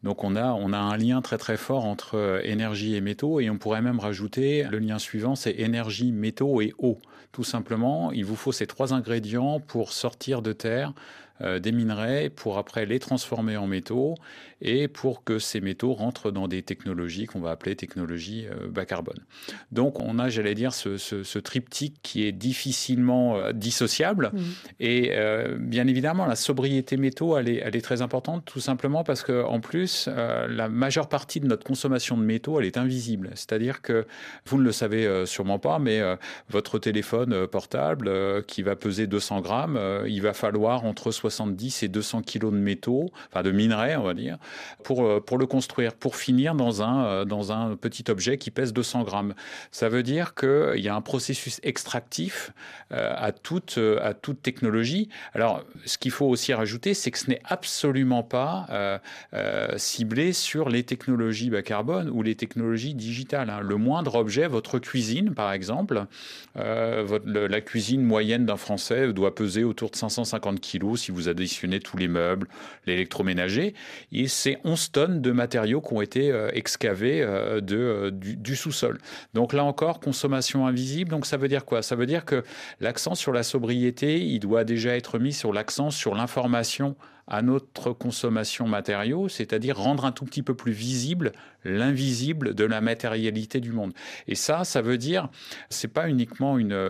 [0.04, 3.50] Donc on a, a un lien très très fort entre euh, énergie et métaux et
[3.50, 7.00] on pourrait même rajouter le lien suivant, c'est énergie, métaux et eau.
[7.32, 10.94] Tout simplement, il vous faut ces trois ingrédients pour sortir de terre
[11.42, 14.16] des minerais pour après les transformer en métaux
[14.62, 18.86] et pour que ces métaux rentrent dans des technologies qu'on va appeler technologies euh, bas
[18.86, 19.20] carbone.
[19.72, 24.40] Donc on a, j'allais dire, ce, triptyque qui est difficilement euh, dissociable mmh.
[24.80, 25.12] et
[25.58, 29.44] bien évidemment la sobriété métaux, elle est, elle est très importante tout simplement parce que
[29.44, 33.32] en plus la majeure partie de notre consommation de métaux, elle est invisible.
[33.34, 34.06] C'est-à-dire que
[34.46, 36.02] vous ne le savez sûrement pas, mais
[36.50, 41.88] votre téléphone portable qui va peser 200 grammes, il va falloir entre 60 70 et
[41.88, 44.38] 200 kilos de métaux, enfin de minerais, on va dire,
[44.84, 48.52] pour, euh, pour le construire, pour finir dans un, euh, dans un petit objet qui
[48.52, 49.34] pèse 200 grammes.
[49.72, 52.52] Ça veut dire qu'il y a un processus extractif
[52.92, 55.10] euh, à, toute, à toute technologie.
[55.34, 58.68] Alors, ce qu'il faut aussi rajouter, c'est que ce n'est absolument pas
[59.78, 63.50] ciblé sur les technologies bas carbone ou les technologies digitales.
[63.50, 63.62] Hein.
[63.62, 66.06] Le moindre objet, votre cuisine, par exemple,
[66.56, 71.80] la cuisine moyenne d'un Français doit peser autour de 550 kilos si vous vous additionnez
[71.80, 72.48] tous les meubles,
[72.86, 73.74] l'électroménager,
[74.12, 78.56] et c'est 11 tonnes de matériaux qui ont été euh, excavés euh, de, euh, du,
[78.56, 79.00] sous-sol.
[79.34, 81.10] Donc là encore, consommation invisible.
[81.10, 81.82] Donc ça veut dire quoi?
[81.82, 82.44] Ça veut dire que
[82.80, 86.96] l'accent sur la sobriété, il doit déjà être mis sur l'accent sur l'information
[87.28, 91.32] à notre consommation matériaux, c'est-à-dire rendre un tout petit peu plus visible
[91.64, 93.94] l'invisible de la matérialité du monde.
[94.28, 95.30] Et ça, ça veut dire,
[95.70, 96.88] c'est pas uniquement une,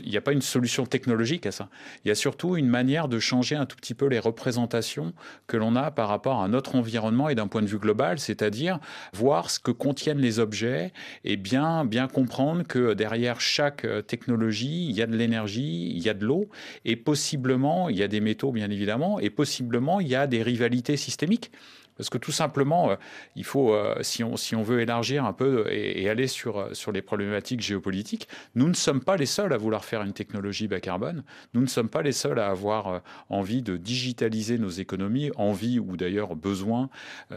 [0.00, 1.68] il n'y a pas une solution technologique à ça.
[2.04, 5.12] Il y a surtout une manière de changer un tout petit peu les représentations
[5.46, 8.78] que l'on a par rapport à notre environnement et d'un point de vue global, c'est-à-dire
[9.12, 10.92] voir ce que contiennent les objets
[11.24, 16.00] et bien, bien comprendre que derrière chaque euh, technologie, il y a de l'énergie, il
[16.00, 16.48] y a de l'eau
[16.84, 20.42] et possiblement, il y a des métaux bien évidemment, et possiblement il y a des
[20.42, 21.50] rivalités systémiques.
[21.96, 22.96] Parce que tout simplement, euh,
[23.36, 26.74] il faut, euh, si, on, si on veut élargir un peu et, aller sur, euh,
[26.74, 30.68] sur les problématiques géopolitiques, nous ne sommes pas les seuls à vouloir faire une technologie
[30.68, 31.22] bas carbone.
[31.54, 35.96] Nous ne sommes pas les seuls à avoir envie de digitaliser nos économies, envie ou
[35.96, 36.88] d'ailleurs besoin,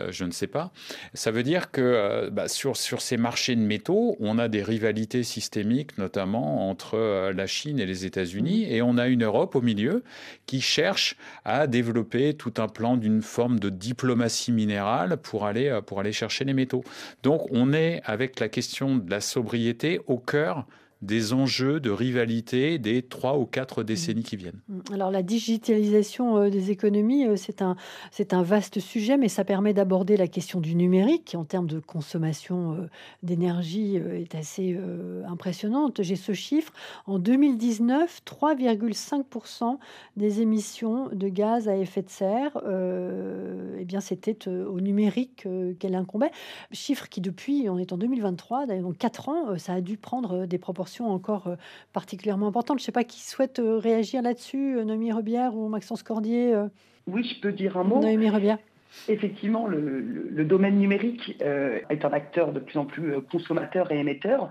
[0.10, 0.72] je ne sais pas.
[1.14, 5.24] Ça veut dire que bah, sur, sur ces marchés de métaux, on a des rivalités
[5.24, 8.74] systémiques, notamment entre la Chine et les États-Unis, mmh.
[8.74, 10.04] et on a une Europe au milieu
[10.46, 14.45] qui cherche à développer tout un plan d'une forme de diplomatie
[15.46, 16.84] aller, euh, pour aller chercher les métaux.
[17.24, 20.66] Donc on est avec la question de la sobriété au cœur
[21.02, 24.62] des enjeux de rivalité des trois ou quatre décennies qui viennent.
[24.68, 24.80] Mm.
[24.94, 27.76] Alors la digitalisation euh, des économies, euh, c'est un,
[28.12, 31.68] c'est un vaste sujet, mais ça permet d'aborder la question du numérique qui en termes
[31.68, 32.90] de consommation euh,
[33.24, 34.78] d'énergie est assez
[35.28, 36.02] impressionnante.
[36.02, 36.72] J'ai ce chiffre.
[37.06, 39.78] En 2019, 3,5%
[40.18, 42.58] des émissions de gaz à effet de serre,
[43.80, 45.48] eh bien c'était au numérique
[45.80, 46.32] qu'elle incombait.
[46.72, 50.58] Chiffre qui depuis, on est en 2023, donc 4 ans, ça a dû prendre des
[50.58, 51.56] proportions encore euh,
[51.94, 52.80] particulièrement importante.
[52.80, 56.56] Je ne sais pas qui souhaite euh, réagir là-dessus, euh, Noémie Rebière ou Maxence Cordier.
[57.08, 58.00] Oui, je peux dire un mot.
[58.00, 58.58] Noémie Rebière.
[59.10, 64.50] Effectivement, le, domaine numérique est un acteur de plus en plus consommateur et émetteur.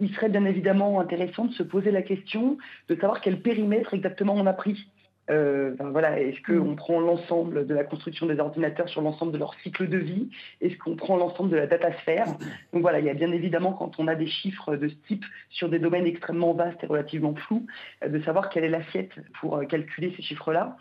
[0.00, 4.34] Il serait bien évidemment intéressant de se poser la question de savoir quel périmètre exactement
[4.34, 4.88] on a pris.
[5.30, 6.76] Euh, voilà, est-ce qu'on mm.
[6.76, 10.28] prend l'ensemble de la construction des ordinateurs sur l'ensemble de leur cycle de vie?
[10.60, 12.26] Est-ce qu'on prend l'ensemble de la datasphère
[12.72, 15.24] Donc voilà, il y a bien évidemment quand on a des chiffres de ce type
[15.50, 17.66] sur des domaines extrêmement vastes et relativement flous,
[18.04, 20.76] euh, de savoir quelle est l'assiette pour euh, calculer ces chiffres-là.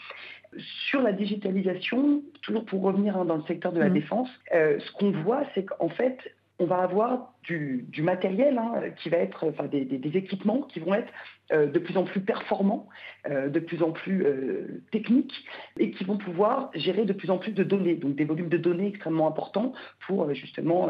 [0.90, 3.94] Sur la digitalisation, toujours pour revenir hein, dans le secteur de la mm.
[3.94, 6.18] défense, ce qu'on voit, c'est qu'en fait,
[6.60, 11.12] on va avoir du, matériel hein, qui va être, enfin des, équipements qui vont être
[11.52, 12.88] euh, de plus en plus performants,
[13.30, 15.46] euh, de plus en plus euh, techniques
[15.80, 18.58] et qui vont pouvoir gérer de plus en plus de données, donc des volumes de
[18.58, 19.74] données extrêmement importants
[20.08, 20.90] pour justement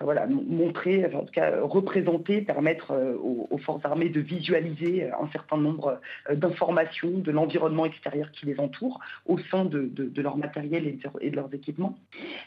[0.00, 6.00] voilà, montrer, en tout cas représenter, permettre aux, forces armées de visualiser un certain nombre
[6.32, 10.86] d'informations de l'environnement extérieur qui les entoure au sein de, leur matériel
[11.20, 11.96] et de, leurs équipements.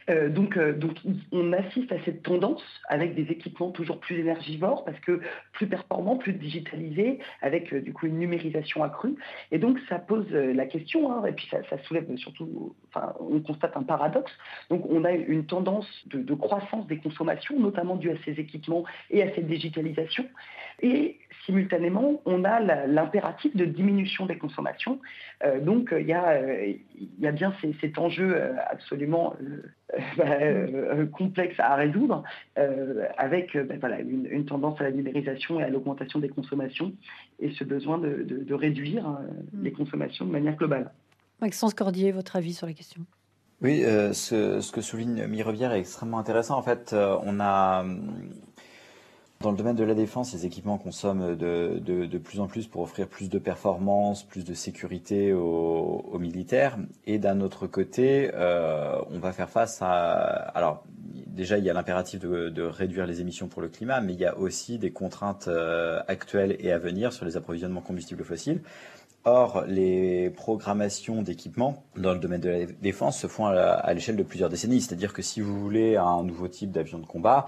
[0.08, 0.98] donc, donc
[1.32, 3.41] on assiste à cette tendance avec des équipements
[3.74, 5.22] toujours plus énergivores parce que
[5.54, 9.16] plus performants, plus digitalisés, avec euh, du coup une numérisation accrue.
[9.52, 13.40] Et donc ça pose euh, la question, hein, et puis ça, soulève surtout, enfin, on
[13.40, 14.32] constate un paradoxe.
[14.70, 19.22] Donc on a une tendance de, croissance des consommations, notamment due à ces équipements et
[19.22, 20.26] à cette digitalisation.
[20.82, 25.00] Et simultanément, on a l'impératif de diminution des consommations.
[25.44, 29.36] Euh, donc il y, a, bien cet enjeu absolument
[31.12, 32.24] complexe à résoudre,
[33.32, 36.94] avec bah, voilà, une, une, tendance à la numérisation et à l'augmentation des consommations
[37.40, 39.64] et ce besoin de, réduire euh, mm.
[39.64, 40.92] les consommations de manière globale.
[41.42, 43.02] Maxence Cordier, votre avis sur la question?
[43.62, 46.58] Oui, euh, ce, que souligne Mirevière est extrêmement intéressant.
[46.58, 47.86] En fait, euh, on a
[49.40, 52.82] dans le domaine de la défense, les équipements consomment de, de, plus en plus pour
[52.84, 56.78] offrir plus de performance, plus de sécurité aux, militaires.
[57.08, 60.12] Et d'un autre côté, on va faire face à...
[60.54, 60.84] Alors,
[61.32, 64.26] déjà, il y a l'impératif de, réduire les émissions pour le climat, mais il y
[64.26, 68.62] a aussi des contraintes euh, actuelles et à venir sur les approvisionnements combustibles fossiles.
[69.24, 74.24] Or, les programmations d'équipements dans le domaine de la défense se font à l'échelle de
[74.24, 74.82] plusieurs décennies.
[74.82, 77.46] C'est-à-dire que si vous voulez un nouveau type d'avion de combat,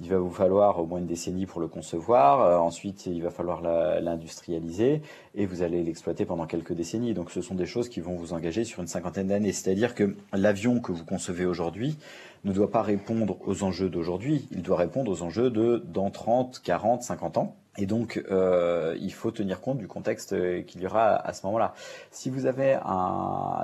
[0.00, 2.40] il va vous falloir au moins une décennie pour le concevoir.
[2.40, 5.02] Euh, ensuite, il va falloir l'industrialiser
[5.34, 7.14] et vous allez l'exploiter pendant quelques décennies.
[7.14, 9.52] Donc, ce sont des choses qui vont vous engager sur une cinquantaine d'années.
[9.52, 11.98] C'est-à-dire que l'avion que vous concevez aujourd'hui
[12.44, 14.48] ne doit pas répondre aux enjeux d'aujourd'hui.
[14.50, 17.56] Il doit répondre aux enjeux de dans 30, 40, 50 ans.
[17.78, 20.34] Et donc, euh, il faut tenir compte du contexte
[20.66, 21.72] qu'il y aura à ce moment-là.
[22.10, 22.78] Si vous avez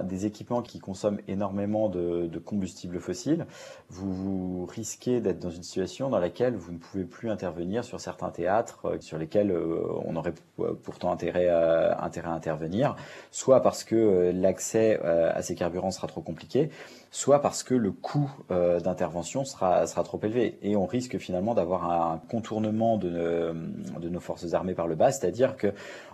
[0.04, 3.46] des équipements qui consomment énormément de, combustibles fossiles,
[3.90, 8.30] vous, risquez d'être dans une situation dans laquelle vous ne pouvez plus intervenir sur certains
[8.30, 10.34] théâtres euh, sur lesquels euh, on aurait
[10.82, 12.96] pourtant intérêt à, intervenir,
[13.30, 16.70] soit parce que l'accès à ces carburants sera trop compliqué,
[17.10, 20.58] soit parce que le coût euh, d'intervention sera, sera trop élevé.
[20.62, 23.54] Et on risque finalement d'avoir un contournement de,
[23.98, 25.72] de, nos forces armées par le bas, c'est-à-dire qu'on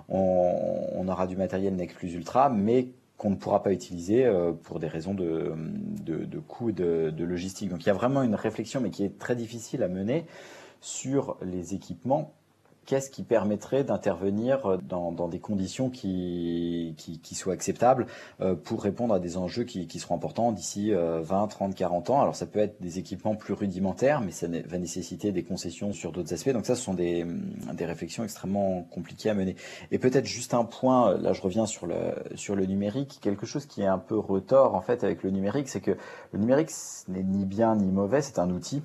[0.09, 4.81] on aura du matériel NEC plus ultra, mais qu'on ne pourra pas utiliser euh, pour
[4.81, 5.53] des raisons de,
[6.03, 7.71] de, de coût et de, de logistique.
[7.71, 10.27] Donc il y a vraiment une réflexion, mais qui est très difficile à mener
[10.81, 12.35] sur les équipements
[12.87, 18.07] qu'est-ce qui permettrait d'intervenir dans, des conditions qui, qui, soient acceptables
[18.41, 22.21] euh, pour répondre à des enjeux qui, seront importants d'ici 20, 30, 40 ans?
[22.21, 26.13] Alors ça peut être des équipements plus rudimentaires, mais ça va nécessiter des concessions sur
[26.13, 26.51] d'autres aspects.
[26.51, 27.25] Donc ça, ce sont des,
[27.73, 29.57] des réflexions extrêmement compliquées à mener.
[29.91, 31.97] Et peut-être juste un point, là je reviens sur le,
[32.35, 35.69] sur le numérique, quelque chose qui est un peu retort en fait avec le numérique,
[35.69, 35.97] c'est que
[36.33, 36.71] le numérique
[37.09, 38.83] n'est ni bien ni mauvais, c'est un outil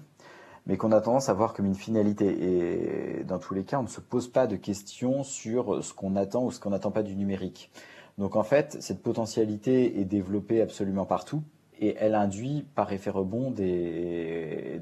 [0.69, 2.27] mais qu'on a tendance à voir comme une finalité.
[2.27, 6.15] Et dans tous les cas, on ne se pose pas de questions sur ce qu'on
[6.15, 7.71] attend ou ce qu'on n'attend pas du numérique.
[8.19, 11.41] Donc en fait, cette potentialité est développée absolument partout
[11.79, 14.79] et elle induit par effet rebond des,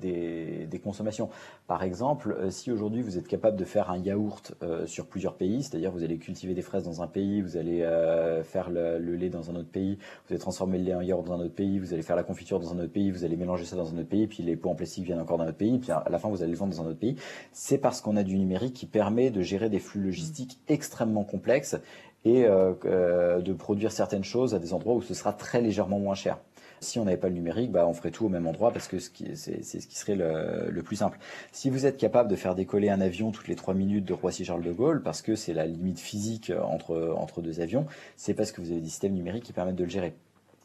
[0.84, 1.30] consommations.
[1.66, 5.36] Par exemple, euh, si aujourd'hui vous êtes capable de faire un yaourt euh, sur plusieurs
[5.36, 8.98] pays, c'est-à-dire vous allez cultiver des fraises dans un pays, vous allez euh, faire le,
[9.00, 11.56] lait dans un autre pays, vous allez transformer le lait en yaourt dans un autre
[11.56, 13.94] pays, vous allez faire la confiture dans un autre pays, vous allez mélanger ça dans
[13.94, 16.06] un autre pays, puis les pots en plastique viennent encore d'un autre pays, puis à
[16.10, 17.18] la fin vous allez le vendre dans un autre pays,
[17.52, 21.76] c'est parce qu'on a du numérique qui permet de gérer des flux logistiques extrêmement complexes
[22.24, 26.38] et de produire certaines choses à des endroits où ce sera très légèrement moins cher.
[26.80, 29.00] Si on n'avait pas le numérique, bah, on ferait tout au même endroit parce que
[29.00, 31.20] c'est ce qui serait le, plus simple.
[31.52, 34.64] Si vous êtes capable de faire décoller un avion toutes les trois minutes de Roissy-Charles
[34.64, 38.62] de Gaulle, parce que c'est la limite physique entre, entre deux avions, c'est parce que
[38.62, 40.14] vous avez des systèmes numériques qui permettent de le gérer.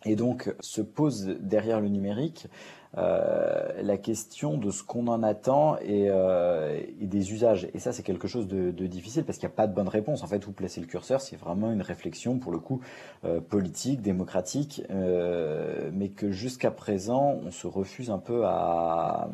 [0.05, 2.49] Et donc se pose derrière le numérique
[2.95, 7.69] la question de ce qu'on en attend et, euh, et, des usages.
[7.75, 10.23] Et ça, c'est quelque chose de, difficile parce qu'il n'y a pas de bonne réponse.
[10.23, 12.81] En fait, où placer le curseur, c'est vraiment une réflexion, pour le coup,
[13.25, 19.31] euh, politique, démocratique, euh, mais que jusqu'à présent, on se refuse un peu à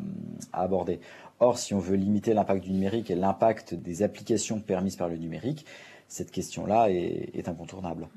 [0.53, 0.99] aborder.
[1.39, 5.15] Or, si on veut limiter l'impact du numérique et l'impact des applications permises par le
[5.15, 5.65] numérique,
[6.09, 8.07] cette question-là est, est, incontournable.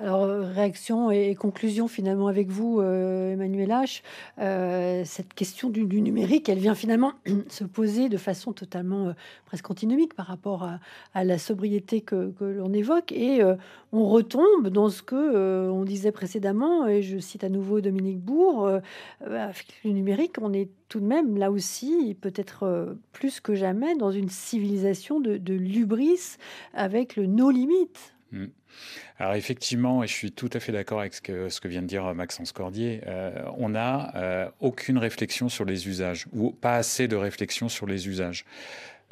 [0.00, 4.02] Alors, réaction et conclusion finalement avec vous, euh, Emmanuel H.
[4.40, 7.12] Euh, cette question du, numérique, elle vient finalement
[7.48, 9.12] se poser de façon totalement euh,
[9.46, 10.68] presque antinomique par rapport
[11.14, 13.12] à, la sobriété que, l'on évoque.
[13.12, 13.40] Et
[13.92, 18.68] on retombe dans ce que on disait précédemment, et je cite à nouveau Dominique Bourg,
[19.20, 24.10] avec le numérique, on est tout de même là aussi, peut-être plus que jamais, dans
[24.10, 26.36] une civilisation de, de lubris
[26.74, 28.14] avec le no limite.
[28.30, 28.44] Mm.
[29.18, 32.14] Alors effectivement, et je suis tout à fait d'accord avec ce que, vient de dire
[32.14, 37.16] Maxence Cordier, euh, on n'a euh, aucune réflexion sur les usages, ou pas assez de
[37.16, 38.44] réflexion sur les usages.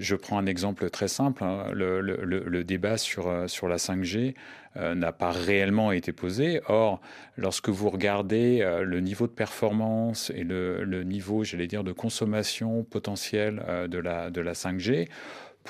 [0.01, 1.45] Je prends un exemple très simple.
[1.45, 1.67] Hein.
[1.73, 4.35] Le, débat sur, euh, sur la 5G
[4.77, 6.61] n'a pas réellement été posé.
[6.69, 7.01] Or,
[7.37, 13.61] lorsque vous regardez le niveau de performance et le, niveau, j'allais dire, de consommation potentielle
[13.89, 15.09] de, la, de la 5G,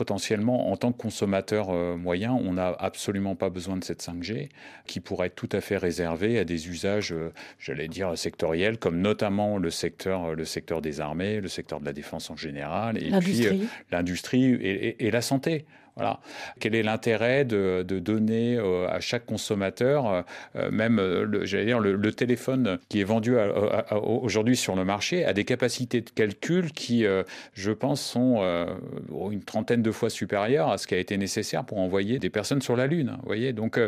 [0.00, 4.48] potentiellement, en tant que consommateur euh, moyen, on n'a absolument pas besoin de cette 5G,
[4.86, 9.02] qui pourrait être tout à fait réservée à des usages, euh, j'allais dire, sectoriels, comme
[9.02, 13.10] notamment le secteur, le secteur des armées, le secteur de la défense en général, et
[13.20, 13.52] puis euh,
[13.90, 15.66] l'industrie et, la santé.
[16.00, 16.18] Voilà.
[16.60, 20.22] Quel est l'intérêt de, donner euh, à chaque consommateur, euh,
[20.56, 20.98] euh, même,
[21.42, 23.36] j'allais dire, le, téléphone qui est vendu
[23.92, 27.04] aujourd'hui sur le marché a des capacités de calcul qui,
[27.54, 28.42] je pense, sont
[29.30, 32.60] une trentaine de fois supérieures à ce qui a été nécessaire pour envoyer des personnes
[32.60, 33.16] sur la Lune.
[33.54, 33.78] donc,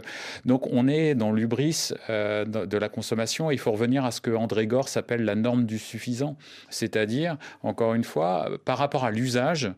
[0.44, 3.50] donc, on est dans l'ubris de la consommation.
[3.50, 6.36] il faut revenir à ce que André Gore s'appelle la norme du suffisant.
[6.70, 9.72] C'est-à-dire, encore une fois, par rapport à l'usage,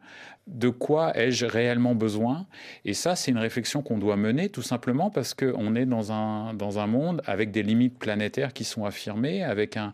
[0.47, 2.47] de quoi ai-je réellement besoin?
[2.84, 6.53] Et ça, c'est une réflexion qu'on doit mener tout simplement parce qu'on est dans un,
[6.53, 9.92] dans un monde avec des limites planétaires qui sont affirmées, avec un,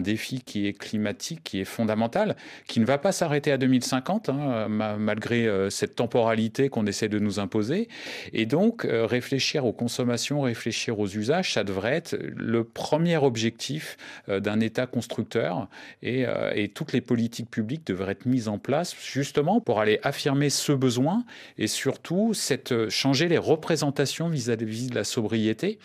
[0.00, 2.36] défi qui est climatique, qui est fondamental,
[2.66, 7.20] qui ne va pas s'arrêter à 2050, hein, malgré euh, cette temporalité qu'on essaie de
[7.20, 7.88] nous imposer.
[8.32, 13.96] Et donc, euh, réfléchir aux consommations, réfléchir aux usages, ça devrait être le premier objectif
[14.28, 15.68] euh, d'un État constructeur.
[16.02, 16.24] Et,
[16.54, 20.72] et toutes les politiques publiques devraient être mises en place justement pour aller affirmer ce
[20.72, 21.24] besoin
[21.58, 25.78] et surtout cette, changer les représentations vis-à-vis de la sobriété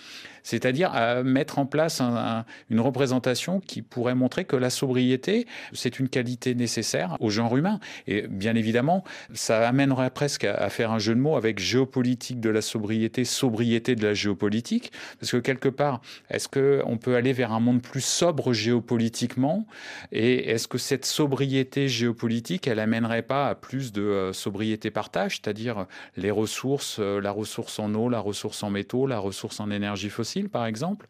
[0.48, 2.02] c'est-à-dire à mettre en place
[2.70, 7.82] une représentation qui pourrait montrer que la sobriété, c'est une qualité nécessaire au genre humain.
[8.08, 12.50] Et bien évidemment, ça amènerait presque à, faire un jeu de mots avec géopolitique de
[12.50, 17.52] la sobriété, sobriété de la géopolitique, parce que quelque part, est-ce qu'on peut aller vers
[17.52, 19.68] un monde plus sobre géopolitiquement?
[20.14, 25.42] Et est-ce que cette sobriété géopolitique, elle amènerait pas à plus de euh, sobriété partage,
[25.44, 29.70] c'est-à-dire les ressources, euh, la ressource en eau, la ressource en métaux, la ressource en
[29.72, 30.37] énergie fossile?
[30.46, 31.08] Par exemple.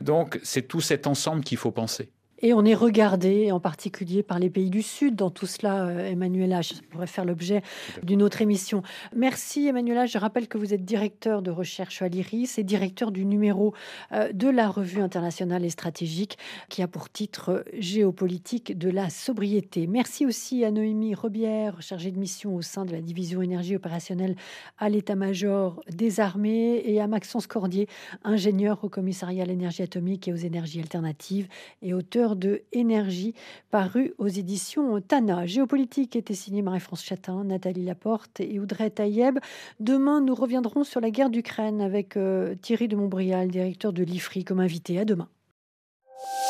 [0.00, 2.10] Donc c'est tout cet ensemble qu'il faut penser.
[2.42, 5.16] Et on est regardé en particulier par les pays du Sud.
[5.16, 6.82] Dans tout cela, euh, Emmanuel H.
[6.90, 7.62] pourrait faire l'objet
[8.02, 8.82] d'une autre émission.
[9.14, 10.12] Merci Emmanuel H.
[10.12, 13.72] Je rappelle que vous êtes directeur de recherche à l'IRIS et directeur du numéro
[14.12, 16.36] euh, de la revue internationale et stratégique
[16.68, 19.86] qui a pour titre Géopolitique de la sobriété.
[19.86, 24.36] Merci aussi à Noémie Robière, chargée de mission au sein de la division énergie opérationnelle
[24.78, 27.88] à l'état-major des armées, et à Maxence Cordier,
[28.24, 31.48] ingénieur au commissariat à l'énergie atomique et aux énergies alternatives
[31.82, 33.34] et auteur de Énergie,
[33.70, 35.46] paru aux éditions Tana.
[35.46, 39.38] Géopolitique était signé Marie-France Chatin, Nathalie Laporte et Audrey Taïeb.
[39.78, 44.44] Demain, nous reviendrons sur la guerre d'Ukraine avec euh, Thierry de Montbrial, directeur de l'IFRI,
[44.44, 44.98] comme invité.
[44.98, 45.28] À demain.